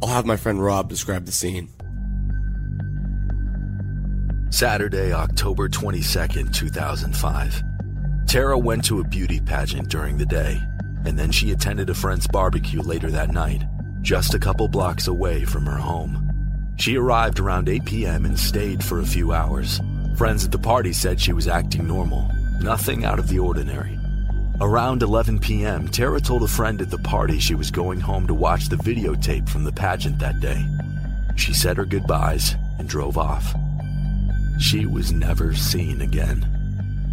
I'll 0.01 0.09
have 0.09 0.25
my 0.25 0.37
friend 0.37 0.59
Rob 0.59 0.89
describe 0.89 1.25
the 1.25 1.31
scene. 1.31 1.69
Saturday, 4.49 5.13
October 5.13 5.69
22nd, 5.69 6.51
2005. 6.51 7.61
Tara 8.25 8.57
went 8.57 8.85
to 8.85 9.01
a 9.01 9.07
beauty 9.07 9.39
pageant 9.39 9.87
during 9.87 10.17
the 10.17 10.25
day, 10.25 10.59
and 11.05 11.15
then 11.19 11.31
she 11.31 11.51
attended 11.51 11.91
a 11.91 11.93
friend's 11.93 12.27
barbecue 12.27 12.81
later 12.81 13.11
that 13.11 13.29
night, 13.29 13.61
just 14.01 14.33
a 14.33 14.39
couple 14.39 14.67
blocks 14.67 15.07
away 15.07 15.45
from 15.45 15.65
her 15.65 15.77
home. 15.77 16.25
She 16.77 16.97
arrived 16.97 17.39
around 17.39 17.67
8 17.67 17.85
p.m. 17.85 18.25
and 18.25 18.39
stayed 18.39 18.83
for 18.83 18.99
a 18.99 19.05
few 19.05 19.33
hours. 19.33 19.81
Friends 20.17 20.45
at 20.45 20.51
the 20.51 20.57
party 20.57 20.93
said 20.93 21.19
she 21.19 21.33
was 21.33 21.47
acting 21.47 21.87
normal, 21.87 22.29
nothing 22.61 23.05
out 23.05 23.19
of 23.19 23.27
the 23.27 23.39
ordinary. 23.39 23.99
Around 24.61 25.03
11 25.03 25.39
p.m., 25.39 25.87
Tara 25.87 26.19
told 26.19 26.43
a 26.43 26.47
friend 26.47 26.81
at 26.81 26.89
the 26.89 26.97
party 26.97 27.39
she 27.39 27.55
was 27.55 27.71
going 27.71 27.99
home 27.99 28.27
to 28.27 28.33
watch 28.33 28.67
the 28.67 28.75
videotape 28.75 29.47
from 29.47 29.63
the 29.63 29.71
pageant 29.71 30.19
that 30.19 30.39
day. 30.39 30.65
She 31.35 31.53
said 31.53 31.77
her 31.77 31.85
goodbyes 31.85 32.55
and 32.77 32.87
drove 32.87 33.17
off. 33.17 33.53
She 34.59 34.85
was 34.85 35.13
never 35.13 35.55
seen 35.55 36.01
again. 36.01 36.45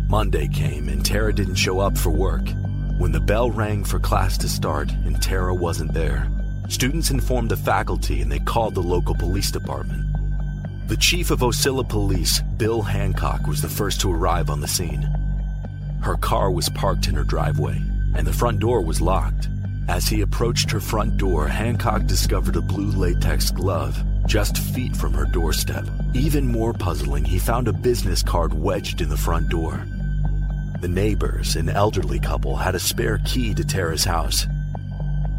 Monday 0.09 0.49
came 0.49 0.89
and 0.89 1.05
Tara 1.05 1.33
didn't 1.33 1.55
show 1.55 1.79
up 1.79 1.97
for 1.97 2.11
work. 2.11 2.49
When 2.99 3.13
the 3.13 3.21
bell 3.21 3.51
rang 3.51 3.85
for 3.85 4.01
class 4.01 4.37
to 4.39 4.49
start 4.49 4.91
and 5.05 5.21
Tara 5.23 5.55
wasn't 5.55 5.93
there, 5.93 6.29
students 6.73 7.11
informed 7.11 7.51
the 7.51 7.57
faculty 7.57 8.23
and 8.23 8.31
they 8.31 8.39
called 8.39 8.75
the 8.75 8.83
local 8.83 9.15
police 9.15 9.51
department. 9.51 10.05
The 10.89 10.97
chief 10.97 11.31
of 11.31 11.41
Ocilla 11.41 11.89
Police, 11.89 12.41
Bill 12.59 12.83
Hancock, 12.83 13.47
was 13.47 13.61
the 13.61 13.69
first 13.69 14.01
to 14.03 14.13
arrive 14.13 14.51
on 14.51 14.61
the 14.61 14.69
scene. 14.69 15.03
Her 16.01 16.17
car 16.17 16.51
was 16.51 16.69
parked 16.69 17.09
in 17.09 17.15
her 17.15 17.25
driveway, 17.25 17.81
and 18.15 18.27
the 18.27 18.33
front 18.33 18.61
door 18.61 18.81
was 18.81 19.01
locked. 19.01 19.49
As 19.89 20.07
he 20.07 20.21
approached 20.21 20.71
her 20.71 20.81
front 20.81 21.17
door, 21.17 21.49
Hancock 21.49 22.07
discovered 22.07 22.57
a 22.57 22.61
blue 22.61 22.91
latex 22.91 23.51
glove 23.51 24.03
just 24.27 24.59
feet 24.59 24.97
from 24.97 25.13
her 25.13 25.25
doorstep. 25.25 25.85
Even 26.15 26.47
more 26.47 26.73
puzzling, 26.73 27.25
he 27.25 27.39
found 27.39 27.69
a 27.69 27.73
business 27.73 28.23
card 28.23 28.53
wedged 28.53 29.01
in 29.01 29.09
the 29.09 29.17
front 29.17 29.49
door. 29.49 29.87
The 30.81 30.89
neighbors, 30.89 31.57
an 31.57 31.69
elderly 31.69 32.19
couple, 32.19 32.57
had 32.57 32.75
a 32.75 32.81
spare 32.81 33.19
key 33.25 33.55
to 33.55 33.65
Tara's 33.65 34.05
house. 34.05 34.47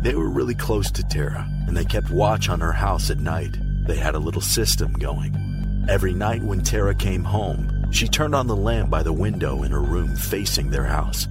They 0.01 0.15
were 0.15 0.29
really 0.29 0.55
close 0.55 0.91
to 0.91 1.03
Tara, 1.03 1.47
and 1.67 1.75
they 1.75 1.85
kept 1.85 2.09
watch 2.09 2.49
on 2.49 2.59
her 2.59 2.71
house 2.71 3.09
at 3.09 3.19
night. 3.19 3.57
They 3.85 3.97
had 3.97 4.15
a 4.15 4.19
little 4.19 4.41
system 4.41 4.93
going. 4.93 5.85
Every 5.89 6.13
night 6.13 6.43
when 6.43 6.61
Tara 6.61 6.93
came 6.93 7.23
home, 7.23 7.91
she 7.91 8.07
turned 8.07 8.35
on 8.35 8.47
the 8.47 8.55
lamp 8.55 8.89
by 8.89 9.03
the 9.03 9.13
window 9.13 9.63
in 9.63 9.71
her 9.71 9.81
room 9.81 10.15
facing 10.15 10.69
their 10.69 10.83
house. 10.83 11.27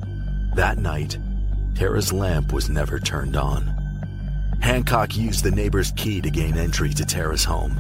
That 0.55 0.79
night, 0.79 1.19
Tara's 1.75 2.13
lamp 2.13 2.53
was 2.53 2.71
never 2.71 2.99
turned 2.99 3.37
on. 3.37 3.63
Hancock 4.63 5.17
used 5.17 5.45
the 5.45 5.51
neighbor's 5.51 5.93
key 5.93 6.23
to 6.23 6.31
gain 6.31 6.57
entry 6.57 6.95
to 6.95 7.05
Tara's 7.05 7.45
home. 7.45 7.79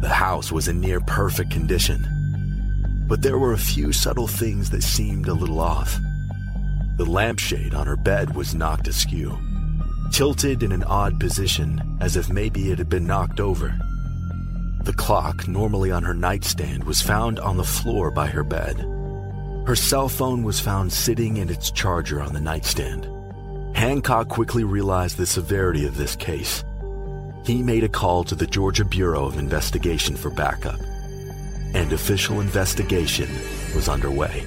The 0.00 0.10
house 0.10 0.52
was 0.52 0.68
in 0.68 0.80
near 0.80 1.00
perfect 1.00 1.50
condition, 1.50 2.06
but 3.08 3.22
there 3.22 3.38
were 3.38 3.54
a 3.54 3.58
few 3.58 3.92
subtle 3.92 4.28
things 4.28 4.70
that 4.70 4.82
seemed 4.82 5.26
a 5.26 5.34
little 5.34 5.60
off. 5.60 5.98
The 6.98 7.06
lampshade 7.06 7.72
on 7.72 7.86
her 7.86 7.96
bed 7.96 8.36
was 8.36 8.54
knocked 8.54 8.86
askew, 8.86 9.38
tilted 10.10 10.62
in 10.62 10.72
an 10.72 10.84
odd 10.84 11.18
position 11.20 11.98
as 12.00 12.16
if 12.16 12.28
maybe 12.28 12.70
it 12.70 12.78
had 12.78 12.88
been 12.88 13.06
knocked 13.06 13.40
over. 13.40 13.76
The 14.84 14.92
clock, 14.92 15.46
normally 15.46 15.90
on 15.90 16.02
her 16.02 16.14
nightstand, 16.14 16.84
was 16.84 17.02
found 17.02 17.38
on 17.38 17.56
the 17.56 17.64
floor 17.64 18.10
by 18.10 18.26
her 18.28 18.42
bed. 18.42 18.78
Her 19.66 19.76
cell 19.76 20.08
phone 20.08 20.42
was 20.42 20.60
found 20.60 20.92
sitting 20.92 21.36
in 21.36 21.50
its 21.50 21.70
charger 21.70 22.22
on 22.22 22.32
the 22.32 22.40
nightstand. 22.40 23.06
Hancock 23.76 24.28
quickly 24.28 24.64
realized 24.64 25.18
the 25.18 25.26
severity 25.26 25.86
of 25.86 25.96
this 25.96 26.16
case. 26.16 26.64
He 27.44 27.62
made 27.62 27.84
a 27.84 27.88
call 27.88 28.24
to 28.24 28.34
the 28.34 28.46
Georgia 28.46 28.84
Bureau 28.84 29.26
of 29.26 29.38
Investigation 29.38 30.16
for 30.16 30.30
backup, 30.30 30.80
and 31.74 31.92
official 31.92 32.40
investigation 32.40 33.28
was 33.74 33.88
underway. 33.88 34.46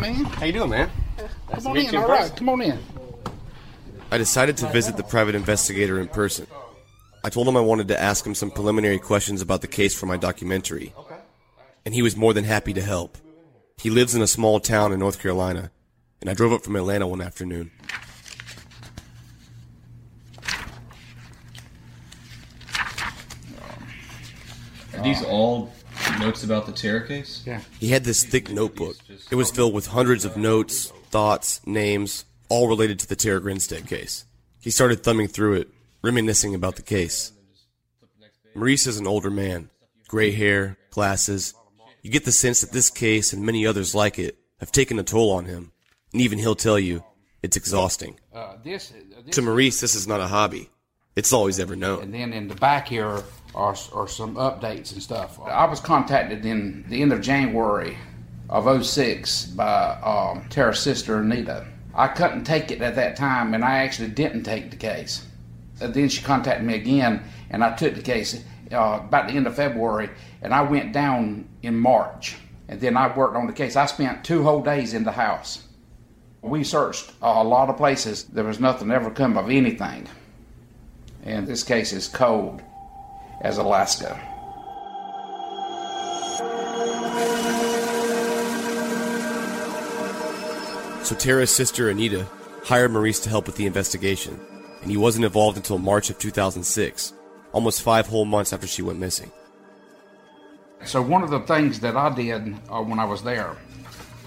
Man. 0.00 0.24
How 0.24 0.46
you 0.46 0.52
doing, 0.52 0.70
man? 0.70 0.90
Come 1.52 1.66
on 1.66 1.76
in. 1.76 1.96
All 1.96 2.08
right, 2.08 2.34
come 2.34 2.48
on 2.48 2.62
in. 2.62 2.78
I 4.10 4.18
decided 4.18 4.56
to 4.58 4.68
visit 4.68 4.96
the 4.96 5.02
private 5.04 5.34
investigator 5.34 6.00
in 6.00 6.08
person. 6.08 6.46
I 7.22 7.28
told 7.28 7.46
him 7.46 7.56
I 7.56 7.60
wanted 7.60 7.88
to 7.88 8.00
ask 8.00 8.26
him 8.26 8.34
some 8.34 8.50
preliminary 8.50 8.98
questions 8.98 9.42
about 9.42 9.60
the 9.60 9.68
case 9.68 9.94
for 9.94 10.06
my 10.06 10.16
documentary. 10.16 10.94
And 11.84 11.94
he 11.94 12.02
was 12.02 12.16
more 12.16 12.32
than 12.32 12.44
happy 12.44 12.72
to 12.72 12.82
help. 12.82 13.18
He 13.78 13.90
lives 13.90 14.14
in 14.14 14.22
a 14.22 14.26
small 14.26 14.60
town 14.60 14.92
in 14.92 14.98
North 14.98 15.20
Carolina, 15.20 15.70
and 16.20 16.28
I 16.28 16.34
drove 16.34 16.52
up 16.52 16.64
from 16.64 16.76
Atlanta 16.76 17.06
one 17.06 17.20
afternoon. 17.20 17.70
Are 24.94 25.02
these 25.02 25.22
all 25.24 25.72
notes 26.20 26.44
about 26.44 26.66
the 26.66 26.72
Tara 26.72 27.06
case? 27.06 27.42
Yeah. 27.46 27.60
He 27.78 27.88
had 27.88 28.04
this 28.04 28.22
thick 28.22 28.50
notebook. 28.50 28.96
It 29.30 29.34
was 29.34 29.50
filled 29.50 29.74
with 29.74 29.88
hundreds 29.88 30.24
of 30.24 30.36
notes, 30.36 30.92
thoughts, 31.10 31.60
names, 31.66 32.24
all 32.48 32.68
related 32.68 32.98
to 33.00 33.08
the 33.08 33.16
Tara 33.16 33.40
Grinstead 33.40 33.86
case. 33.86 34.24
He 34.60 34.70
started 34.70 35.02
thumbing 35.02 35.28
through 35.28 35.54
it, 35.54 35.68
reminiscing 36.02 36.54
about 36.54 36.76
the 36.76 36.82
case. 36.82 37.32
Maurice 38.54 38.86
is 38.86 38.98
an 38.98 39.06
older 39.06 39.30
man, 39.30 39.70
gray 40.08 40.32
hair, 40.32 40.76
glasses. 40.90 41.54
You 42.02 42.10
get 42.10 42.24
the 42.24 42.32
sense 42.32 42.60
that 42.60 42.72
this 42.72 42.90
case 42.90 43.32
and 43.32 43.44
many 43.44 43.66
others 43.66 43.94
like 43.94 44.18
it 44.18 44.38
have 44.58 44.72
taken 44.72 44.98
a 44.98 45.02
toll 45.02 45.30
on 45.32 45.46
him, 45.46 45.72
and 46.12 46.20
even 46.20 46.38
he'll 46.38 46.54
tell 46.54 46.78
you 46.78 47.04
it's 47.42 47.56
exhausting. 47.56 48.18
Uh, 48.34 48.56
this, 48.62 48.92
uh, 48.92 49.22
this 49.24 49.36
To 49.36 49.42
Maurice, 49.42 49.80
this 49.80 49.94
is 49.94 50.06
not 50.06 50.20
a 50.20 50.26
hobby. 50.26 50.68
It's 51.16 51.32
all 51.32 51.46
he's 51.46 51.60
ever 51.60 51.76
known. 51.76 52.02
And 52.02 52.14
then 52.14 52.32
in 52.32 52.48
the 52.48 52.54
back 52.54 52.88
here 52.88 53.22
are, 53.54 53.76
are 53.92 54.08
some 54.08 54.36
updates 54.36 54.92
and 54.92 55.02
stuff. 55.02 55.40
I 55.40 55.64
was 55.66 55.80
contacted 55.80 56.44
in 56.44 56.84
the 56.88 57.02
end 57.02 57.12
of 57.12 57.20
January 57.20 57.96
of 58.48 58.84
06 58.84 59.46
by 59.46 59.98
um, 60.02 60.48
Tara's 60.48 60.80
sister 60.80 61.18
Anita. 61.18 61.66
I 61.94 62.08
couldn't 62.08 62.44
take 62.44 62.70
it 62.70 62.82
at 62.82 62.94
that 62.96 63.16
time, 63.16 63.54
and 63.54 63.64
I 63.64 63.78
actually 63.78 64.08
didn't 64.08 64.44
take 64.44 64.70
the 64.70 64.76
case. 64.76 65.26
And 65.80 65.92
then 65.92 66.08
she 66.08 66.22
contacted 66.22 66.66
me 66.66 66.74
again, 66.74 67.22
and 67.50 67.64
I 67.64 67.74
took 67.74 67.94
the 67.94 68.02
case 68.02 68.42
uh, 68.72 69.00
about 69.02 69.28
the 69.28 69.34
end 69.34 69.46
of 69.46 69.56
February, 69.56 70.10
and 70.42 70.54
I 70.54 70.62
went 70.62 70.92
down 70.92 71.48
in 71.62 71.76
March. 71.76 72.36
And 72.68 72.80
then 72.80 72.96
I 72.96 73.14
worked 73.16 73.36
on 73.36 73.48
the 73.48 73.52
case. 73.52 73.74
I 73.74 73.86
spent 73.86 74.24
two 74.24 74.44
whole 74.44 74.62
days 74.62 74.94
in 74.94 75.02
the 75.02 75.12
house. 75.12 75.64
We 76.42 76.62
searched 76.62 77.12
a 77.20 77.42
lot 77.42 77.68
of 77.68 77.76
places. 77.76 78.24
There 78.24 78.44
was 78.44 78.60
nothing 78.60 78.90
ever 78.92 79.10
come 79.10 79.36
of 79.36 79.50
anything. 79.50 80.06
And 81.24 81.46
this 81.46 81.64
case 81.64 81.92
is 81.92 82.06
cold 82.08 82.62
as 83.42 83.58
Alaska. 83.58 84.18
So 91.02 91.16
Tara's 91.16 91.50
sister 91.50 91.88
Anita 91.88 92.26
hired 92.62 92.92
Maurice 92.92 93.20
to 93.20 93.28
help 93.30 93.46
with 93.46 93.56
the 93.56 93.66
investigation, 93.66 94.38
and 94.82 94.90
he 94.90 94.96
wasn't 94.96 95.24
involved 95.24 95.56
until 95.56 95.78
March 95.78 96.08
of 96.10 96.18
2006, 96.18 97.14
almost 97.52 97.82
five 97.82 98.06
whole 98.06 98.24
months 98.24 98.52
after 98.52 98.66
she 98.66 98.82
went 98.82 98.98
missing. 99.00 99.32
So 100.84 101.02
one 101.02 101.22
of 101.22 101.30
the 101.30 101.40
things 101.40 101.80
that 101.80 101.96
I 101.96 102.14
did 102.14 102.54
uh, 102.70 102.82
when 102.82 102.98
I 103.00 103.04
was 103.04 103.22
there 103.22 103.56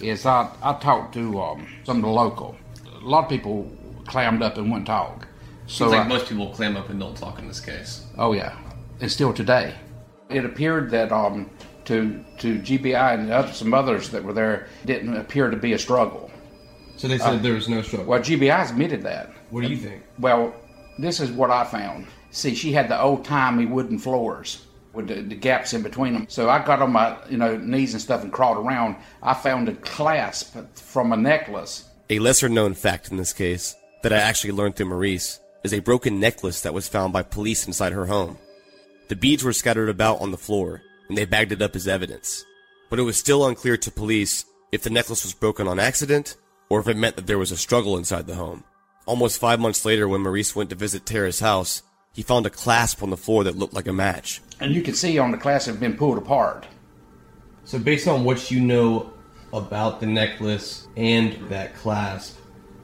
is 0.02 0.26
I, 0.26 0.50
I 0.62 0.74
talked 0.74 1.14
to 1.14 1.42
um, 1.42 1.68
some 1.84 1.98
of 1.98 2.04
the 2.04 2.10
local. 2.10 2.58
A 3.02 3.06
lot 3.06 3.24
of 3.26 3.30
people 3.30 3.72
clammed 4.06 4.42
up 4.42 4.58
and 4.58 4.70
wouldn't 4.70 4.88
talk. 4.88 5.28
So 5.68 5.86
Seems 5.86 5.92
like 5.94 6.06
I- 6.06 6.10
most 6.10 6.28
people 6.28 6.50
clam 6.50 6.76
up 6.76 6.90
and 6.90 7.00
don't 7.00 7.16
talk 7.16 7.40
in 7.40 7.48
this 7.48 7.62
case. 7.62 8.06
Oh 8.18 8.34
yeah, 8.34 8.58
and 9.04 9.12
still 9.12 9.34
today. 9.34 9.76
It 10.30 10.46
appeared 10.46 10.90
that 10.92 11.12
um, 11.12 11.50
to 11.86 12.24
to 12.38 12.60
GBI 12.60 13.20
and 13.20 13.32
other, 13.32 13.52
some 13.52 13.74
others 13.74 14.10
that 14.10 14.24
were 14.24 14.32
there 14.32 14.68
didn't 14.86 15.18
appear 15.18 15.50
to 15.50 15.58
be 15.58 15.74
a 15.74 15.78
struggle. 15.78 16.32
So 16.96 17.10
they 17.10 17.18
said 17.18 17.44
there 17.44 17.54
was 17.54 17.68
no 17.68 17.82
struggle. 17.82 18.08
Well, 18.08 18.22
GBI 18.22 18.70
admitted 18.70 19.04
that. 19.04 19.30
What 19.50 19.62
do 19.62 19.68
you 19.68 19.76
think? 19.76 20.04
Well, 20.20 20.56
this 20.98 21.20
is 21.20 21.32
what 21.32 21.52
I 21.52 21.66
found. 21.66 22.08
See, 22.32 22.56
she 22.56 22.72
had 22.72 22.88
the 22.88 23.00
old 23.00 23.26
timey 23.26 23.66
wooden 23.66 24.00
floors 24.00 24.66
with 24.94 25.08
the, 25.08 25.16
the 25.16 25.36
gaps 25.36 25.74
in 25.74 25.82
between 25.84 26.14
them. 26.14 26.26
So 26.30 26.50
I 26.50 26.64
got 26.64 26.82
on 26.82 26.94
my 26.94 27.18
you 27.30 27.38
know 27.38 27.58
knees 27.58 27.92
and 27.92 28.02
stuff 28.02 28.24
and 28.24 28.32
crawled 28.32 28.66
around. 28.66 28.96
I 29.22 29.34
found 29.34 29.68
a 29.68 29.74
clasp 29.74 30.56
from 30.76 31.12
a 31.12 31.18
necklace. 31.18 31.90
A 32.10 32.20
lesser 32.20 32.48
known 32.48 32.74
fact 32.74 33.12
in 33.12 33.18
this 33.18 33.34
case, 33.34 33.76
that 34.02 34.14
I 34.14 34.18
actually 34.18 34.54
learned 34.54 34.78
through 34.78 34.86
Maurice, 34.86 35.42
is 35.66 35.74
a 35.74 35.82
broken 35.82 36.22
necklace 36.22 36.62
that 36.62 36.74
was 36.74 36.88
found 36.88 37.12
by 37.12 37.24
police 37.24 37.68
inside 37.68 37.92
her 37.92 38.06
home. 38.06 38.38
The 39.10 39.16
beads 39.16 39.44
were 39.44 39.54
scattered 39.54 39.90
about 39.90 40.22
on 40.22 40.32
the 40.32 40.38
floor, 40.38 40.82
and 41.10 41.18
they 41.18 41.26
bagged 41.26 41.52
it 41.52 41.62
up 41.62 41.76
as 41.76 41.88
evidence. 41.88 42.46
But 42.90 43.00
it 43.00 43.04
was 43.04 43.18
still 43.18 43.46
unclear 43.46 43.78
to 43.78 43.92
police 43.92 44.46
if 44.72 44.82
the 44.84 44.90
necklace 44.90 45.24
was 45.24 45.34
broken 45.34 45.68
on 45.68 45.80
accident, 45.80 46.38
or 46.70 46.80
if 46.80 46.88
it 46.88 46.98
meant 46.98 47.16
that 47.18 47.28
there 47.28 47.38
was 47.38 47.52
a 47.52 47.58
struggle 47.58 47.98
inside 47.98 48.28
the 48.28 48.36
home. 48.36 48.64
Almost 49.06 49.40
five 49.40 49.60
months 49.60 49.84
later, 49.84 50.08
when 50.08 50.22
Maurice 50.22 50.56
went 50.56 50.70
to 50.70 50.76
visit 50.76 51.06
Tara's 51.06 51.42
house, 51.42 51.84
he 52.14 52.22
found 52.22 52.46
a 52.46 52.50
clasp 52.50 53.04
on 53.04 53.10
the 53.10 53.18
floor 53.18 53.44
that 53.44 53.58
looked 53.58 53.74
like 53.74 53.88
a 53.88 53.94
match. 53.94 54.42
And 54.60 54.74
you 54.74 54.82
can 54.82 54.94
see 54.94 55.18
on 55.18 55.32
the 55.32 55.38
clasp 55.38 55.68
it 55.68 55.72
had 55.72 55.80
been 55.80 55.98
pulled 55.98 56.18
apart. 56.18 56.66
So 57.66 57.80
based 57.80 58.08
on 58.08 58.24
what 58.24 58.50
you 58.50 58.62
know 58.62 59.12
about 59.52 60.00
the 60.00 60.06
necklace 60.06 60.88
and 60.96 61.34
that 61.50 61.76
clasp, 61.76 62.38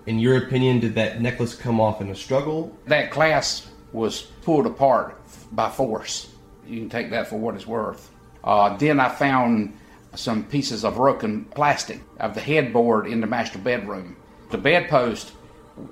in 0.06 0.20
your 0.20 0.38
opinion, 0.38 0.80
did 0.80 0.96
that 0.96 1.22
necklace 1.22 1.56
come 1.56 1.80
off 1.80 2.02
in 2.02 2.10
a 2.10 2.16
struggle? 2.16 2.76
That 2.88 3.12
clasp 3.12 3.69
was 3.92 4.22
pulled 4.44 4.66
apart 4.66 5.20
by 5.52 5.70
force. 5.70 6.32
You 6.68 6.80
can 6.80 6.90
take 6.90 7.10
that 7.12 7.28
for 7.28 7.38
what 7.38 7.56
it's 7.56 7.68
worth. 7.68 8.12
Uh, 8.44 8.78
then 8.78 9.00
I 9.00 9.10
found 9.10 9.78
some 10.16 10.44
pieces 10.44 10.84
of 10.86 10.96
broken 10.96 11.46
plastic 11.46 12.02
of 12.20 12.34
the 12.34 12.42
headboard 12.42 13.08
in 13.08 13.22
the 13.22 13.28
master 13.28 13.60
bedroom. 13.60 14.16
The 14.50 14.58
bedpost 14.58 15.34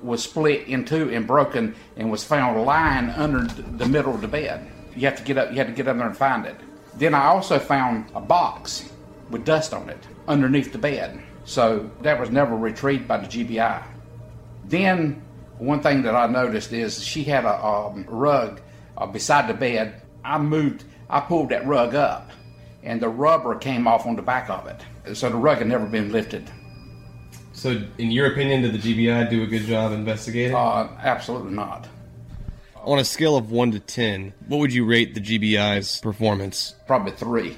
was 0.01 0.23
split 0.23 0.67
in 0.67 0.86
two 0.86 1.10
and 1.13 1.25
broken 1.25 1.75
and 1.95 2.12
was 2.12 2.23
found 2.23 2.63
lying 2.65 3.10
under 3.10 3.43
the 3.43 3.86
middle 3.86 4.13
of 4.13 4.21
the 4.21 4.27
bed. 4.27 4.69
You 4.95 5.07
have 5.07 5.17
to 5.17 5.23
get 5.23 5.38
up. 5.38 5.51
You 5.51 5.57
had 5.57 5.67
to 5.67 5.73
get 5.73 5.88
up 5.88 5.97
there 5.97 6.07
and 6.07 6.17
find 6.17 6.45
it. 6.45 6.55
Then 6.95 7.13
I 7.13 7.25
also 7.25 7.60
found 7.60 8.10
a 8.15 8.21
box 8.21 8.91
with 9.29 9.45
dust 9.45 9.73
on 9.73 9.89
it 9.89 10.03
underneath 10.27 10.71
the 10.71 10.77
bed. 10.77 11.21
So 11.45 11.89
that 12.01 12.19
was 12.19 12.29
never 12.29 12.55
retrieved 12.55 13.07
by 13.07 13.17
the 13.17 13.27
GBI. 13.27 13.83
Then 14.65 15.21
one 15.57 15.81
thing 15.81 16.03
that 16.03 16.15
I 16.15 16.27
noticed 16.27 16.71
is 16.73 17.03
she 17.03 17.23
had 17.23 17.45
a 17.45 17.65
um, 17.65 18.05
rug 18.07 18.61
uh, 18.97 19.05
beside 19.05 19.47
the 19.47 19.53
bed. 19.53 20.01
I 20.23 20.37
moved, 20.37 20.83
I 21.09 21.19
pulled 21.19 21.49
that 21.49 21.65
rug 21.65 21.95
up, 21.95 22.31
and 22.83 23.01
the 23.01 23.09
rubber 23.09 23.55
came 23.55 23.87
off 23.87 24.05
on 24.05 24.15
the 24.15 24.21
back 24.21 24.49
of 24.49 24.67
it. 24.67 25.15
So 25.15 25.29
the 25.29 25.37
rug 25.37 25.59
had 25.59 25.67
never 25.67 25.85
been 25.85 26.11
lifted. 26.11 26.49
So, 27.53 27.81
in 27.97 28.11
your 28.11 28.31
opinion, 28.31 28.61
did 28.61 28.73
the 28.73 28.77
GBI 28.77 29.31
do 29.31 29.41
a 29.41 29.47
good 29.47 29.63
job 29.63 29.91
investigating? 29.91 30.55
Uh, 30.55 30.89
absolutely 31.01 31.53
not. 31.53 31.87
On 32.83 32.99
a 32.99 33.03
scale 33.03 33.35
of 33.35 33.51
1 33.51 33.71
to 33.71 33.79
10, 33.79 34.33
what 34.47 34.59
would 34.59 34.71
you 34.71 34.85
rate 34.85 35.15
the 35.15 35.19
GBI's 35.19 35.99
performance? 35.99 36.75
Probably 36.85 37.11
three. 37.13 37.57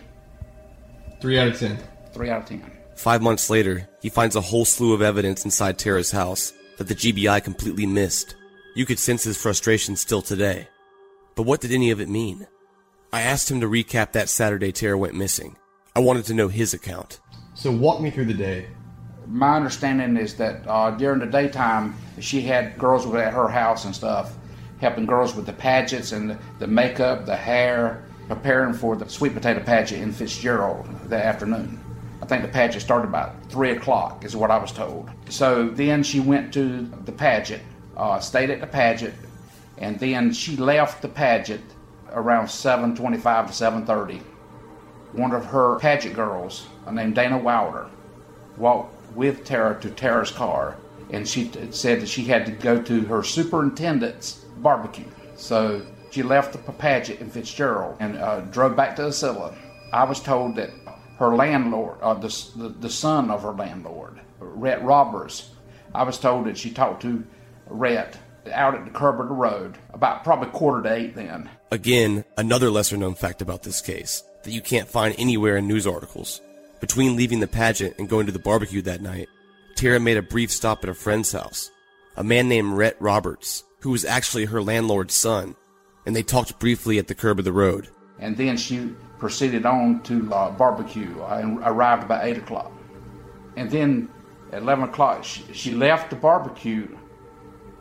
3 1.19 1.39
out 1.39 1.47
of 1.49 1.59
10. 1.59 1.77
Three 2.13 2.29
out 2.29 2.41
of 2.41 2.47
ten. 2.47 2.71
Five 2.95 3.21
months 3.21 3.49
later, 3.49 3.87
he 4.01 4.09
finds 4.09 4.35
a 4.35 4.41
whole 4.41 4.65
slew 4.65 4.93
of 4.93 5.01
evidence 5.01 5.45
inside 5.45 5.77
Tara's 5.77 6.11
house 6.11 6.53
that 6.79 6.87
the 6.87 6.95
GBI 6.95 7.43
completely 7.43 7.85
missed. 7.85 8.35
You 8.73 8.85
could 8.85 8.99
sense 8.99 9.25
his 9.25 9.37
frustration 9.39 9.95
still 9.95 10.21
today. 10.21 10.69
But 11.35 11.43
what 11.43 11.61
did 11.61 11.71
any 11.71 11.91
of 11.91 11.99
it 11.99 12.09
mean? 12.09 12.47
I 13.11 13.21
asked 13.21 13.51
him 13.51 13.59
to 13.61 13.67
recap 13.67 14.13
that 14.13 14.29
Saturday 14.29 14.71
Tara 14.71 14.97
went 14.97 15.13
missing. 15.13 15.57
I 15.95 15.99
wanted 15.99 16.25
to 16.25 16.33
know 16.33 16.47
his 16.47 16.73
account. 16.73 17.19
So, 17.53 17.69
walk 17.69 18.01
me 18.01 18.09
through 18.11 18.25
the 18.25 18.33
day. 18.33 18.67
My 19.27 19.57
understanding 19.57 20.15
is 20.15 20.35
that 20.35 20.65
uh, 20.67 20.91
during 20.91 21.19
the 21.19 21.25
daytime, 21.25 21.95
she 22.19 22.41
had 22.41 22.77
girls 22.77 23.05
at 23.13 23.33
her 23.33 23.49
house 23.49 23.83
and 23.83 23.93
stuff, 23.93 24.33
helping 24.79 25.05
girls 25.05 25.35
with 25.35 25.45
the 25.45 25.53
pageants 25.53 26.13
and 26.13 26.29
the, 26.29 26.39
the 26.59 26.67
makeup, 26.67 27.25
the 27.25 27.35
hair, 27.35 28.05
preparing 28.29 28.73
for 28.73 28.95
the 28.95 29.09
sweet 29.09 29.33
potato 29.33 29.59
pageant 29.61 30.01
in 30.01 30.13
Fitzgerald 30.13 30.87
that 31.09 31.25
afternoon. 31.25 31.78
Think 32.29 32.43
the 32.43 32.47
pageant 32.47 32.83
started 32.83 33.07
about 33.07 33.43
three 33.49 33.71
o'clock, 33.71 34.23
is 34.23 34.35
what 34.35 34.51
I 34.51 34.59
was 34.59 34.71
told. 34.71 35.09
So 35.29 35.67
then 35.67 36.03
she 36.03 36.19
went 36.19 36.53
to 36.53 36.83
the 37.05 37.11
pageant, 37.11 37.63
uh, 37.97 38.19
stayed 38.19 38.51
at 38.51 38.61
the 38.61 38.67
pageant, 38.67 39.15
and 39.79 39.99
then 39.99 40.31
she 40.31 40.55
left 40.55 41.01
the 41.01 41.07
pageant 41.07 41.63
around 42.11 42.47
7:25 42.47 43.47
to 43.47 43.53
7:30. 43.53 44.21
One 45.13 45.31
of 45.31 45.43
her 45.47 45.79
pageant 45.79 46.13
girls, 46.13 46.67
named 46.91 47.15
Dana 47.15 47.39
Wilder, 47.39 47.87
walked 48.57 48.93
with 49.15 49.43
Tara 49.43 49.79
to 49.81 49.89
Tara's 49.89 50.29
car, 50.29 50.75
and 51.09 51.27
she 51.27 51.45
t- 51.45 51.71
said 51.71 51.99
that 51.99 52.09
she 52.09 52.25
had 52.25 52.45
to 52.45 52.51
go 52.51 52.79
to 52.79 53.01
her 53.05 53.23
superintendent's 53.23 54.45
barbecue. 54.57 55.09
So 55.35 55.81
she 56.11 56.21
left 56.21 56.53
the 56.53 56.71
pageant 56.73 57.21
in 57.21 57.31
Fitzgerald 57.31 57.95
and 57.99 58.19
uh, 58.19 58.41
drove 58.51 58.75
back 58.75 58.95
to 58.97 59.01
Ocilla. 59.01 59.55
I 59.91 60.03
was 60.03 60.19
told 60.19 60.55
that 60.57 60.69
her 61.19 61.35
landlord, 61.35 61.97
uh, 62.01 62.13
the, 62.13 62.27
the, 62.55 62.69
the 62.69 62.89
son 62.89 63.29
of 63.29 63.43
her 63.43 63.51
landlord, 63.51 64.21
Rhett 64.39 64.81
Roberts, 64.83 65.49
I 65.93 66.03
was 66.03 66.17
told 66.17 66.45
that 66.45 66.57
she 66.57 66.71
talked 66.71 67.01
to 67.01 67.25
Rhett 67.67 68.17
out 68.53 68.73
at 68.73 68.85
the 68.85 68.91
curb 68.91 69.19
of 69.19 69.27
the 69.27 69.33
road 69.33 69.77
about 69.93 70.23
probably 70.23 70.49
quarter 70.49 70.81
to 70.81 70.93
eight 70.93 71.15
then. 71.15 71.49
Again, 71.71 72.23
another 72.37 72.71
lesser 72.71 72.95
known 72.95 73.15
fact 73.15 73.41
about 73.41 73.63
this 73.63 73.81
case 73.81 74.23
that 74.43 74.51
you 74.51 74.61
can't 74.61 74.87
find 74.87 75.13
anywhere 75.17 75.57
in 75.57 75.67
news 75.67 75.85
articles. 75.85 76.39
Between 76.79 77.17
leaving 77.17 77.41
the 77.41 77.47
pageant 77.47 77.95
and 77.99 78.07
going 78.07 78.25
to 78.25 78.31
the 78.31 78.39
barbecue 78.39 78.81
that 78.83 79.01
night, 79.01 79.27
Tara 79.75 79.99
made 79.99 80.15
a 80.15 80.21
brief 80.21 80.51
stop 80.51 80.83
at 80.83 80.89
a 80.89 80.93
friend's 80.93 81.33
house, 81.33 81.69
a 82.15 82.23
man 82.23 82.47
named 82.47 82.73
Rhett 82.77 82.95
Roberts, 83.01 83.65
who 83.81 83.89
was 83.89 84.05
actually 84.05 84.45
her 84.45 84.61
landlord's 84.61 85.15
son, 85.15 85.57
and 86.05 86.15
they 86.15 86.23
talked 86.23 86.59
briefly 86.59 86.97
at 86.97 87.07
the 87.07 87.15
curb 87.15 87.39
of 87.39 87.45
the 87.45 87.51
road. 87.51 87.89
And 88.19 88.37
then 88.37 88.55
she 88.55 88.93
proceeded 89.19 89.65
on 89.65 90.01
to 90.03 90.33
uh, 90.33 90.49
barbecue 90.51 91.21
and 91.23 91.59
arrived 91.63 92.03
about 92.03 92.25
8 92.25 92.37
o'clock. 92.37 92.71
And 93.55 93.69
then 93.69 94.09
at 94.51 94.61
11 94.61 94.85
o'clock, 94.85 95.23
she, 95.23 95.43
she 95.53 95.71
left 95.71 96.09
the 96.09 96.15
barbecue 96.15 96.87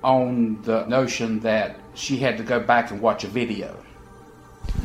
on 0.03 0.61
the 0.62 0.85
notion 0.87 1.40
that 1.40 1.77
she 1.94 2.16
had 2.16 2.37
to 2.38 2.44
go 2.44 2.61
back 2.61 2.90
and 2.90 3.01
watch 3.01 3.24
a 3.24 3.29
video. 3.29 3.77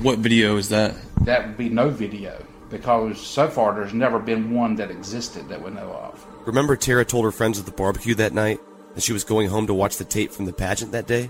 What 0.02 0.20
video 0.20 0.58
is 0.58 0.70
that? 0.70 0.96
That 1.26 1.48
would 1.48 1.58
be 1.58 1.70
no 1.70 1.90
video 1.90 2.44
because 2.70 3.20
so 3.20 3.48
far 3.48 3.76
there's 3.76 3.94
never 3.94 4.20
been 4.20 4.52
one 4.52 4.76
that 4.76 4.90
existed 4.90 5.48
that 5.50 5.62
we 5.62 5.72
know 5.72 5.92
of. 5.92 6.26
Remember 6.48 6.76
Tara 6.76 7.06
told 7.06 7.26
her 7.26 7.32
friends 7.32 7.60
at 7.60 7.66
the 7.66 7.72
barbecue 7.72 8.16
that 8.16 8.34
night 8.34 8.60
that 8.96 9.04
she 9.04 9.14
was 9.14 9.24
going 9.24 9.50
home 9.50 9.68
to 9.68 9.74
watch 9.74 9.98
the 9.98 10.06
tape 10.06 10.32
from 10.32 10.46
the 10.46 10.54
pageant 10.54 10.92
that 10.92 11.08
day? 11.08 11.30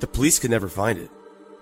The 0.00 0.06
police 0.06 0.38
could 0.38 0.50
never 0.50 0.68
find 0.68 0.98
it. 0.98 1.10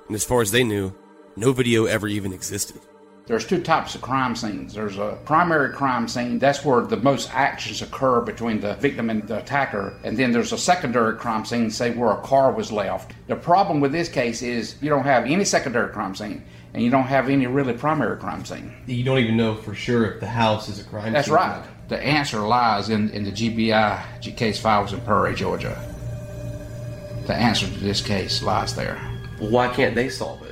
And 0.06 0.16
as 0.16 0.24
far 0.24 0.40
as 0.40 0.50
they 0.50 0.64
knew, 0.64 0.94
no 1.36 1.52
video 1.52 1.86
ever 1.86 2.08
even 2.08 2.32
existed. 2.32 2.80
There's 3.26 3.46
two 3.46 3.62
types 3.62 3.94
of 3.94 4.00
crime 4.00 4.34
scenes. 4.34 4.74
There's 4.74 4.98
a 4.98 5.16
primary 5.24 5.72
crime 5.72 6.08
scene, 6.08 6.40
that's 6.40 6.64
where 6.64 6.80
the 6.80 6.96
most 6.96 7.32
actions 7.32 7.80
occur 7.80 8.20
between 8.20 8.60
the 8.60 8.74
victim 8.74 9.10
and 9.10 9.22
the 9.28 9.38
attacker. 9.38 9.94
And 10.02 10.16
then 10.16 10.32
there's 10.32 10.52
a 10.52 10.58
secondary 10.58 11.16
crime 11.16 11.44
scene, 11.44 11.70
say 11.70 11.92
where 11.92 12.10
a 12.10 12.20
car 12.22 12.52
was 12.52 12.72
left. 12.72 13.12
The 13.28 13.36
problem 13.36 13.80
with 13.80 13.92
this 13.92 14.08
case 14.08 14.42
is 14.42 14.74
you 14.82 14.90
don't 14.90 15.04
have 15.04 15.24
any 15.24 15.44
secondary 15.44 15.92
crime 15.92 16.16
scene 16.16 16.42
and 16.74 16.82
you 16.82 16.90
don't 16.90 17.04
have 17.04 17.28
any 17.28 17.46
really 17.46 17.74
primary 17.74 18.18
crime 18.18 18.44
scene. 18.44 18.72
You 18.86 19.04
don't 19.04 19.18
even 19.18 19.36
know 19.36 19.54
for 19.54 19.74
sure 19.74 20.10
if 20.10 20.20
the 20.20 20.26
house 20.26 20.68
is 20.68 20.80
a 20.80 20.84
crime 20.84 21.12
That's 21.12 21.28
scene. 21.28 21.36
That's 21.36 21.66
right. 21.68 21.88
The 21.88 22.02
answer 22.02 22.40
lies 22.40 22.88
in, 22.88 23.10
in 23.10 23.22
the 23.22 23.30
GBI 23.32 24.36
case 24.36 24.58
files 24.58 24.92
in 24.92 25.00
Perry, 25.02 25.34
Georgia. 25.34 25.80
The 27.26 27.34
answer 27.34 27.66
to 27.66 27.78
this 27.78 28.00
case 28.00 28.42
lies 28.42 28.74
there. 28.74 28.96
Why 29.38 29.68
can't 29.68 29.94
they 29.94 30.08
solve 30.08 30.42
it? 30.42 30.51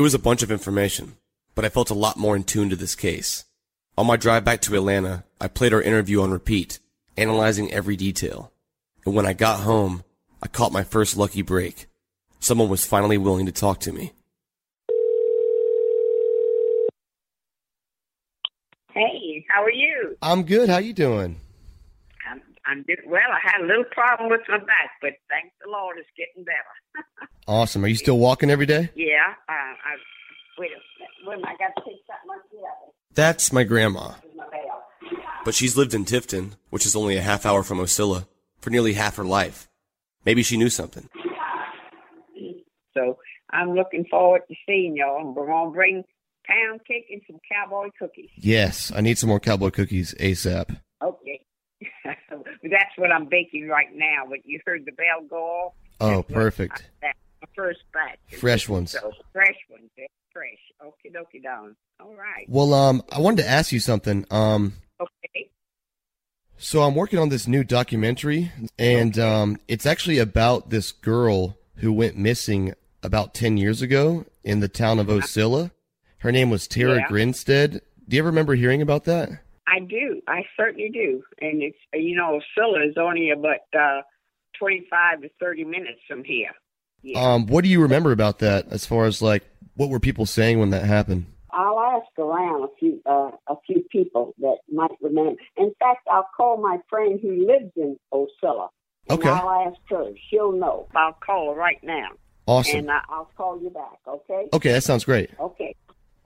It 0.00 0.02
was 0.02 0.14
a 0.14 0.18
bunch 0.18 0.42
of 0.42 0.50
information, 0.50 1.18
but 1.54 1.66
I 1.66 1.68
felt 1.68 1.90
a 1.90 1.94
lot 1.94 2.16
more 2.16 2.34
in 2.34 2.44
tune 2.44 2.70
to 2.70 2.74
this 2.74 2.94
case. 2.94 3.44
On 3.98 4.06
my 4.06 4.16
drive 4.16 4.46
back 4.46 4.62
to 4.62 4.74
Atlanta, 4.74 5.24
I 5.38 5.46
played 5.46 5.74
our 5.74 5.82
interview 5.82 6.22
on 6.22 6.30
repeat, 6.30 6.78
analyzing 7.18 7.70
every 7.70 7.96
detail. 7.96 8.50
And 9.04 9.14
when 9.14 9.26
I 9.26 9.34
got 9.34 9.60
home, 9.60 10.02
I 10.42 10.48
caught 10.48 10.72
my 10.72 10.84
first 10.84 11.18
lucky 11.18 11.42
break. 11.42 11.86
Someone 12.38 12.70
was 12.70 12.86
finally 12.86 13.18
willing 13.18 13.44
to 13.44 13.52
talk 13.52 13.78
to 13.80 13.92
me. 13.92 14.12
Hey, 18.94 19.44
how 19.50 19.62
are 19.62 19.70
you? 19.70 20.16
I'm 20.22 20.44
good. 20.44 20.70
How 20.70 20.78
you 20.78 20.94
doing? 20.94 21.36
I'm, 22.66 22.78
I'm 22.78 22.82
doing 22.84 22.98
well. 23.08 23.30
I 23.32 23.38
had 23.42 23.60
a 23.62 23.66
little 23.66 23.84
problem 23.90 24.30
with 24.30 24.40
my 24.48 24.58
back, 24.58 24.90
but 25.00 25.12
thank 25.28 25.52
the 25.64 25.70
Lord, 25.70 25.96
it's 25.98 26.08
getting 26.16 26.44
better. 26.44 27.26
Awesome. 27.48 27.84
Are 27.84 27.88
you 27.88 27.96
still 27.96 28.18
walking 28.18 28.48
every 28.48 28.66
day? 28.66 28.90
yeah, 28.94 29.34
uh, 29.48 29.52
I 29.52 29.96
wait. 30.58 30.70
a- 30.70 31.26
Wait, 31.26 31.34
a 31.34 31.36
minute, 31.38 31.44
I 31.48 31.56
got 31.56 31.74
to 31.76 31.82
take 31.84 31.98
something 32.06 32.28
like 32.28 32.40
that. 32.52 32.92
That's 33.14 33.52
my 33.52 33.64
grandma. 33.64 34.12
But 35.44 35.54
she's 35.54 35.76
lived 35.76 35.92
in 35.92 36.04
Tifton, 36.04 36.52
which 36.70 36.86
is 36.86 36.94
only 36.94 37.16
a 37.16 37.22
half 37.22 37.44
hour 37.44 37.62
from 37.64 37.78
Ocilla, 37.78 38.26
for 38.60 38.70
nearly 38.70 38.92
half 38.92 39.16
her 39.16 39.24
life. 39.24 39.68
Maybe 40.24 40.42
she 40.44 40.56
knew 40.56 40.70
something. 40.70 41.08
So 42.94 43.18
I'm 43.50 43.74
looking 43.74 44.04
forward 44.10 44.42
to 44.48 44.54
seeing 44.66 44.96
y'all. 44.96 45.20
And 45.20 45.34
we're 45.34 45.46
gonna 45.46 45.70
bring 45.70 46.04
pound 46.46 46.80
cake 46.86 47.06
and 47.10 47.20
some 47.26 47.38
cowboy 47.50 47.88
cookies. 47.98 48.30
Yes, 48.36 48.92
I 48.94 49.00
need 49.00 49.18
some 49.18 49.28
more 49.28 49.40
cowboy 49.40 49.70
cookies 49.70 50.14
ASAP. 50.20 50.78
Okay. 51.02 51.40
That's 52.62 52.96
what 52.96 53.10
I'm 53.12 53.26
baking 53.26 53.68
right 53.68 53.88
now. 53.94 54.24
But 54.28 54.40
you 54.44 54.60
heard 54.66 54.84
the 54.86 54.92
bell 54.92 55.22
go 55.28 55.36
off. 55.36 55.72
Oh, 56.00 56.22
perfect. 56.22 56.84
That's 57.02 57.18
the 57.40 57.46
first 57.54 57.80
batch. 57.92 58.18
Fresh 58.38 58.68
ones. 58.68 58.92
So 58.92 59.12
fresh 59.32 59.56
ones. 59.70 59.90
They're 59.96 60.06
fresh. 60.32 60.58
Okay, 60.84 61.10
dokie, 61.10 61.42
down. 61.42 61.76
All 62.00 62.14
right. 62.14 62.46
Well, 62.48 62.72
um, 62.74 63.02
I 63.12 63.20
wanted 63.20 63.42
to 63.42 63.48
ask 63.48 63.72
you 63.72 63.80
something. 63.80 64.24
Um, 64.30 64.74
Okay. 65.00 65.50
so 66.58 66.82
I'm 66.82 66.94
working 66.94 67.18
on 67.18 67.28
this 67.30 67.46
new 67.46 67.64
documentary, 67.64 68.50
and 68.78 69.18
um, 69.18 69.56
it's 69.68 69.86
actually 69.86 70.18
about 70.18 70.70
this 70.70 70.92
girl 70.92 71.56
who 71.76 71.92
went 71.92 72.16
missing 72.16 72.74
about 73.02 73.32
ten 73.34 73.56
years 73.56 73.80
ago 73.82 74.24
in 74.44 74.60
the 74.60 74.68
town 74.68 74.98
of 74.98 75.06
Ocilla. 75.08 75.70
Her 76.18 76.30
name 76.32 76.50
was 76.50 76.66
Tara 76.68 76.96
Yeah. 76.98 77.08
Grinstead. 77.08 77.80
Do 78.08 78.16
you 78.16 78.22
ever 78.22 78.28
remember 78.28 78.54
hearing 78.54 78.82
about 78.82 79.04
that? 79.04 79.30
I 79.70 79.80
do. 79.80 80.20
I 80.26 80.42
certainly 80.56 80.90
do. 80.90 81.22
And 81.40 81.62
it's 81.62 81.78
you 81.94 82.16
know, 82.16 82.40
Scylla 82.54 82.86
is 82.88 82.96
only 82.98 83.30
about 83.30 83.60
uh, 83.78 84.02
twenty 84.58 84.86
five 84.90 85.22
to 85.22 85.30
thirty 85.38 85.64
minutes 85.64 86.00
from 86.08 86.24
here. 86.24 86.50
Yeah. 87.02 87.34
Um, 87.34 87.46
what 87.46 87.64
do 87.64 87.70
you 87.70 87.80
remember 87.80 88.12
about 88.12 88.40
that? 88.40 88.66
As 88.70 88.84
far 88.84 89.06
as 89.06 89.22
like, 89.22 89.44
what 89.74 89.88
were 89.88 90.00
people 90.00 90.26
saying 90.26 90.58
when 90.58 90.70
that 90.70 90.84
happened? 90.84 91.26
I'll 91.52 91.80
ask 91.80 92.18
around 92.18 92.64
a 92.64 92.68
few 92.78 93.00
uh, 93.06 93.30
a 93.48 93.54
few 93.66 93.84
people 93.90 94.34
that 94.38 94.58
might 94.70 94.90
remember. 95.00 95.40
In 95.56 95.72
fact, 95.78 96.06
I'll 96.10 96.28
call 96.36 96.56
my 96.60 96.78
friend 96.88 97.18
who 97.20 97.46
lives 97.46 97.72
in 97.76 97.96
Ocilla. 98.12 98.68
Okay. 99.08 99.28
And 99.28 99.38
I'll 99.38 99.68
ask 99.68 99.78
her. 99.90 100.12
She'll 100.28 100.52
know. 100.52 100.86
I'll 100.94 101.14
call 101.24 101.52
her 101.52 101.58
right 101.58 101.82
now. 101.82 102.08
Awesome. 102.46 102.80
And 102.80 102.90
I, 102.90 103.00
I'll 103.08 103.30
call 103.36 103.60
you 103.60 103.70
back. 103.70 103.98
Okay. 104.06 104.48
Okay, 104.52 104.72
that 104.72 104.82
sounds 104.82 105.04
great. 105.04 105.30
Okay. 105.38 105.74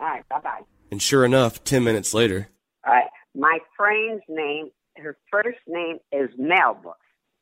All 0.00 0.06
right. 0.06 0.28
Bye 0.28 0.40
bye. 0.40 0.60
And 0.90 1.00
sure 1.00 1.24
enough, 1.24 1.64
ten 1.64 1.84
minutes 1.84 2.14
later, 2.14 2.48
All 2.86 2.92
right. 2.92 3.08
My 3.34 3.58
friend's 3.76 4.22
name, 4.28 4.70
her 4.96 5.16
first 5.30 5.58
name 5.66 5.98
is 6.12 6.30
Melba. 6.38 6.92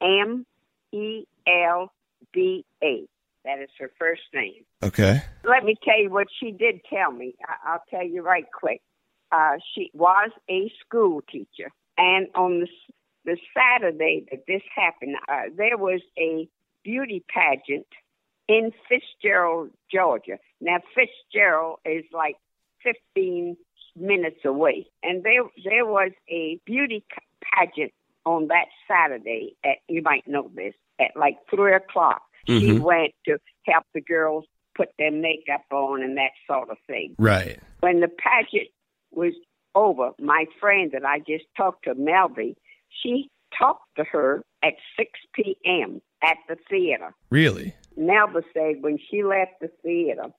M 0.00 0.46
E 0.92 1.24
L 1.46 1.92
B 2.32 2.64
A. 2.82 3.04
That 3.44 3.58
is 3.60 3.68
her 3.80 3.90
first 3.98 4.22
name. 4.32 4.64
okay, 4.82 5.20
Let 5.44 5.64
me 5.64 5.74
tell 5.82 6.00
you 6.00 6.10
what 6.10 6.28
she 6.38 6.52
did 6.52 6.80
tell 6.88 7.10
me. 7.10 7.34
I- 7.46 7.72
I'll 7.72 7.82
tell 7.90 8.04
you 8.06 8.22
right 8.22 8.46
quick. 8.52 8.80
Uh, 9.32 9.56
she 9.74 9.90
was 9.94 10.30
a 10.48 10.70
school 10.84 11.22
teacher, 11.22 11.70
and 11.98 12.28
on 12.34 12.60
the 12.60 12.68
the 13.24 13.36
Saturday 13.56 14.26
that 14.30 14.46
this 14.48 14.62
happened, 14.74 15.14
uh, 15.28 15.42
there 15.56 15.76
was 15.78 16.00
a 16.18 16.48
beauty 16.82 17.24
pageant 17.28 17.86
in 18.48 18.72
Fitzgerald, 18.88 19.70
Georgia. 19.92 20.38
Now 20.60 20.78
Fitzgerald 20.94 21.78
is 21.84 22.04
like 22.12 22.36
15 22.82 23.56
minutes 23.96 24.44
away, 24.44 24.86
and 25.02 25.22
there 25.24 25.42
there 25.64 25.86
was 25.86 26.12
a 26.28 26.58
beauty 26.66 27.04
pageant 27.42 27.92
on 28.24 28.48
that 28.48 28.66
Saturday. 28.88 29.56
At 29.64 29.78
you 29.88 30.02
might 30.02 30.26
know 30.26 30.50
this 30.54 30.74
at 31.00 31.16
like 31.16 31.36
three 31.50 31.74
o'clock. 31.74 32.22
She 32.46 32.72
Mhm. 32.72 32.80
went 32.80 33.14
to 33.26 33.38
help 33.66 33.84
the 33.94 34.00
girls 34.00 34.44
put 34.74 34.88
their 34.98 35.10
makeup 35.12 35.64
on 35.70 36.02
and 36.02 36.16
that 36.16 36.32
sort 36.46 36.70
of 36.70 36.78
thing. 36.86 37.14
right. 37.18 37.58
When 37.80 38.00
the 38.00 38.08
pageant 38.08 38.68
was 39.10 39.34
over, 39.74 40.12
my 40.18 40.46
friend 40.60 40.90
that 40.92 41.04
I 41.04 41.18
just 41.20 41.44
talked 41.56 41.84
to, 41.84 41.94
Melby, 41.94 42.56
she 42.88 43.28
talked 43.56 43.96
to 43.96 44.04
her 44.04 44.42
at 44.62 44.74
6 44.96 45.10
p.m. 45.34 46.00
at 46.22 46.38
the 46.48 46.56
theater. 46.70 47.14
Really? 47.30 47.74
Melba 47.96 48.42
said 48.54 48.82
when 48.82 48.98
she 48.98 49.22
left 49.22 49.60
the 49.60 49.68
theater, 49.82 50.32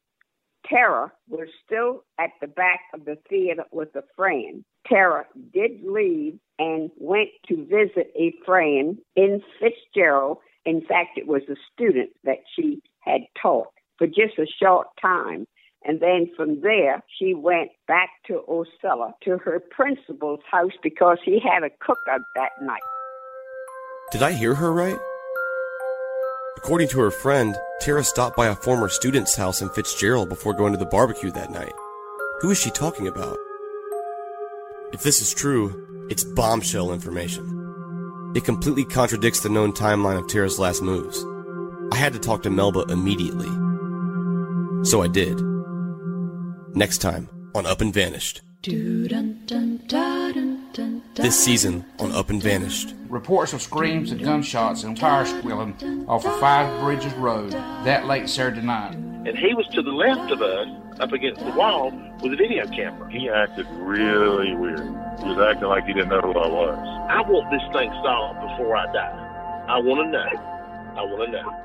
Tara 0.73 1.11
was 1.29 1.47
still 1.65 2.03
at 2.19 2.31
the 2.41 2.47
back 2.47 2.79
of 2.93 3.05
the 3.05 3.17
theater 3.29 3.63
with 3.71 3.95
a 3.95 4.03
friend. 4.15 4.63
Tara 4.87 5.25
did 5.53 5.71
leave 5.83 6.39
and 6.57 6.89
went 6.97 7.29
to 7.47 7.65
visit 7.65 8.11
a 8.15 8.33
friend 8.45 8.97
in 9.15 9.41
Fitzgerald. 9.59 10.39
In 10.65 10.81
fact, 10.81 11.17
it 11.17 11.27
was 11.27 11.43
a 11.47 11.55
student 11.73 12.09
that 12.23 12.39
she 12.55 12.81
had 13.01 13.21
taught 13.39 13.67
for 13.97 14.07
just 14.07 14.39
a 14.39 14.47
short 14.61 14.87
time. 14.99 15.45
And 15.85 15.99
then 15.99 16.31
from 16.35 16.61
there, 16.61 17.03
she 17.19 17.33
went 17.33 17.69
back 17.87 18.09
to 18.27 18.41
Ocilla 18.49 19.11
to 19.25 19.37
her 19.37 19.61
principal's 19.69 20.39
house 20.49 20.71
because 20.81 21.17
he 21.23 21.39
had 21.39 21.63
a 21.63 21.69
cookout 21.69 22.23
that 22.35 22.51
night. 22.61 22.81
Did 24.11 24.23
I 24.23 24.31
hear 24.31 24.55
her 24.55 24.71
right? 24.71 24.97
According 26.57 26.87
to 26.89 26.99
her 26.99 27.11
friend, 27.11 27.57
Tara 27.81 28.03
stopped 28.03 28.37
by 28.37 28.47
a 28.47 28.55
former 28.55 28.87
student's 28.87 29.35
house 29.35 29.61
in 29.61 29.69
Fitzgerald 29.69 30.29
before 30.29 30.53
going 30.53 30.71
to 30.71 30.79
the 30.79 30.85
barbecue 30.85 31.31
that 31.31 31.51
night. 31.51 31.73
Who 32.41 32.51
is 32.51 32.59
she 32.59 32.69
talking 32.69 33.07
about? 33.07 33.37
If 34.93 35.01
this 35.01 35.21
is 35.21 35.33
true, 35.33 36.07
it's 36.09 36.23
bombshell 36.23 36.93
information. 36.93 38.33
It 38.35 38.45
completely 38.45 38.85
contradicts 38.85 39.41
the 39.41 39.49
known 39.49 39.73
timeline 39.73 40.19
of 40.19 40.27
Tara's 40.27 40.59
last 40.59 40.81
moves. 40.81 41.25
I 41.91 41.97
had 41.97 42.13
to 42.13 42.19
talk 42.19 42.43
to 42.43 42.49
Melba 42.49 42.85
immediately. 42.89 43.49
So 44.85 45.01
I 45.01 45.07
did. 45.07 45.39
Next 46.75 46.99
time 46.99 47.29
on 47.55 47.65
Up 47.65 47.81
and 47.81 47.93
Vanished. 47.93 48.41
This 51.15 51.41
season 51.41 51.85
on 51.99 52.11
Up 52.11 52.29
and 52.29 52.41
Vanished. 52.41 52.95
Reports 53.07 53.53
of 53.53 53.61
screams 53.61 54.11
and 54.11 54.23
gunshots 54.23 54.83
and 54.83 54.97
tire 54.97 55.25
squealing 55.25 56.05
off 56.07 56.25
of 56.25 56.39
Five 56.39 56.81
Bridges 56.81 57.13
Road 57.13 57.51
that 57.51 58.07
late 58.07 58.27
Saturday 58.27 58.61
night. 58.61 58.95
and 58.95 59.37
he 59.37 59.53
was 59.53 59.67
to 59.73 59.81
the 59.81 59.91
left 59.91 60.31
of 60.31 60.41
us, 60.41 60.67
up 60.99 61.11
against 61.13 61.39
the 61.45 61.51
wall, 61.51 61.91
with 62.21 62.33
a 62.33 62.35
video 62.35 62.67
camera. 62.67 63.09
He 63.11 63.29
acted 63.29 63.67
really 63.79 64.53
weird. 64.55 64.79
He 65.19 65.29
was 65.29 65.37
acting 65.39 65.67
like 65.69 65.85
he 65.85 65.93
didn't 65.93 66.09
know 66.09 66.19
who 66.21 66.31
I 66.33 66.47
was. 66.47 66.77
I 67.09 67.21
want 67.29 67.49
this 67.51 67.61
thing 67.71 67.89
solved 68.03 68.41
before 68.41 68.75
I 68.75 68.91
die. 68.91 69.65
I 69.69 69.77
want 69.79 70.05
to 70.05 70.11
know. 70.11 70.39
I 70.97 71.03
want 71.03 71.31
to 71.31 71.31
know. 71.31 71.59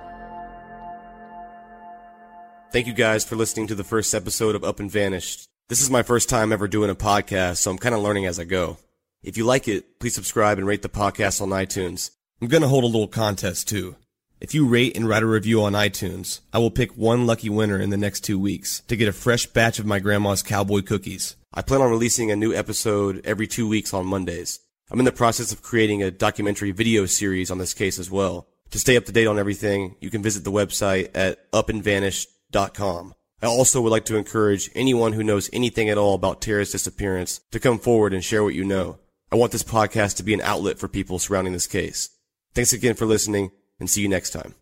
Thank 2.70 2.86
you 2.86 2.92
guys 2.92 3.24
for 3.24 3.34
listening 3.34 3.66
to 3.68 3.74
the 3.74 3.84
first 3.84 4.14
episode 4.14 4.54
of 4.54 4.62
Up 4.62 4.78
and 4.78 4.90
Vanished. 4.90 5.46
This 5.68 5.80
is 5.80 5.90
my 5.90 6.02
first 6.02 6.28
time 6.28 6.52
ever 6.52 6.68
doing 6.68 6.90
a 6.90 6.94
podcast, 6.94 7.56
so 7.56 7.70
I'm 7.70 7.78
kind 7.78 7.94
of 7.94 8.02
learning 8.02 8.26
as 8.26 8.38
I 8.38 8.44
go. 8.44 8.76
If 9.22 9.36
you 9.36 9.44
like 9.44 9.66
it, 9.66 9.98
please 9.98 10.14
subscribe 10.14 10.58
and 10.58 10.66
rate 10.66 10.82
the 10.82 10.88
podcast 10.88 11.42
on 11.42 11.48
iTunes. 11.48 12.12
I'm 12.40 12.46
going 12.46 12.62
to 12.62 12.68
hold 12.68 12.84
a 12.84 12.86
little 12.86 13.08
contest 13.08 13.68
too. 13.68 13.96
If 14.40 14.54
you 14.54 14.68
rate 14.68 14.96
and 14.96 15.08
write 15.08 15.24
a 15.24 15.26
review 15.26 15.60
on 15.64 15.72
iTunes, 15.72 16.40
I 16.52 16.58
will 16.58 16.70
pick 16.70 16.96
one 16.96 17.26
lucky 17.26 17.50
winner 17.50 17.80
in 17.80 17.90
the 17.90 17.96
next 17.96 18.20
two 18.20 18.38
weeks 18.38 18.80
to 18.86 18.94
get 18.94 19.08
a 19.08 19.12
fresh 19.12 19.46
batch 19.46 19.80
of 19.80 19.86
my 19.86 19.98
grandma's 19.98 20.44
cowboy 20.44 20.82
cookies. 20.82 21.34
I 21.52 21.62
plan 21.62 21.80
on 21.80 21.90
releasing 21.90 22.30
a 22.30 22.36
new 22.36 22.54
episode 22.54 23.20
every 23.24 23.48
two 23.48 23.68
weeks 23.68 23.92
on 23.92 24.06
Mondays. 24.06 24.60
I'm 24.88 25.00
in 25.00 25.04
the 25.04 25.10
process 25.10 25.50
of 25.50 25.62
creating 25.62 26.00
a 26.00 26.12
documentary 26.12 26.70
video 26.70 27.04
series 27.06 27.50
on 27.50 27.58
this 27.58 27.74
case 27.74 27.98
as 27.98 28.12
well. 28.12 28.46
To 28.70 28.78
stay 28.78 28.96
up 28.96 29.04
to 29.06 29.12
date 29.12 29.26
on 29.26 29.38
everything, 29.38 29.96
you 30.00 30.10
can 30.10 30.22
visit 30.22 30.44
the 30.44 30.52
website 30.52 31.10
at 31.14 31.50
upandvanished.com. 31.50 33.14
I 33.42 33.46
also 33.46 33.80
would 33.80 33.90
like 33.90 34.04
to 34.06 34.16
encourage 34.16 34.70
anyone 34.76 35.14
who 35.14 35.24
knows 35.24 35.50
anything 35.52 35.88
at 35.88 35.98
all 35.98 36.14
about 36.14 36.40
Tara's 36.40 36.70
disappearance 36.70 37.40
to 37.50 37.58
come 37.58 37.80
forward 37.80 38.14
and 38.14 38.22
share 38.22 38.44
what 38.44 38.54
you 38.54 38.64
know. 38.64 38.98
I 39.30 39.36
want 39.36 39.52
this 39.52 39.62
podcast 39.62 40.16
to 40.16 40.22
be 40.22 40.34
an 40.34 40.40
outlet 40.40 40.78
for 40.78 40.88
people 40.88 41.18
surrounding 41.18 41.52
this 41.52 41.66
case. 41.66 42.10
Thanks 42.54 42.72
again 42.72 42.94
for 42.94 43.06
listening 43.06 43.50
and 43.78 43.88
see 43.88 44.02
you 44.02 44.08
next 44.08 44.30
time. 44.30 44.54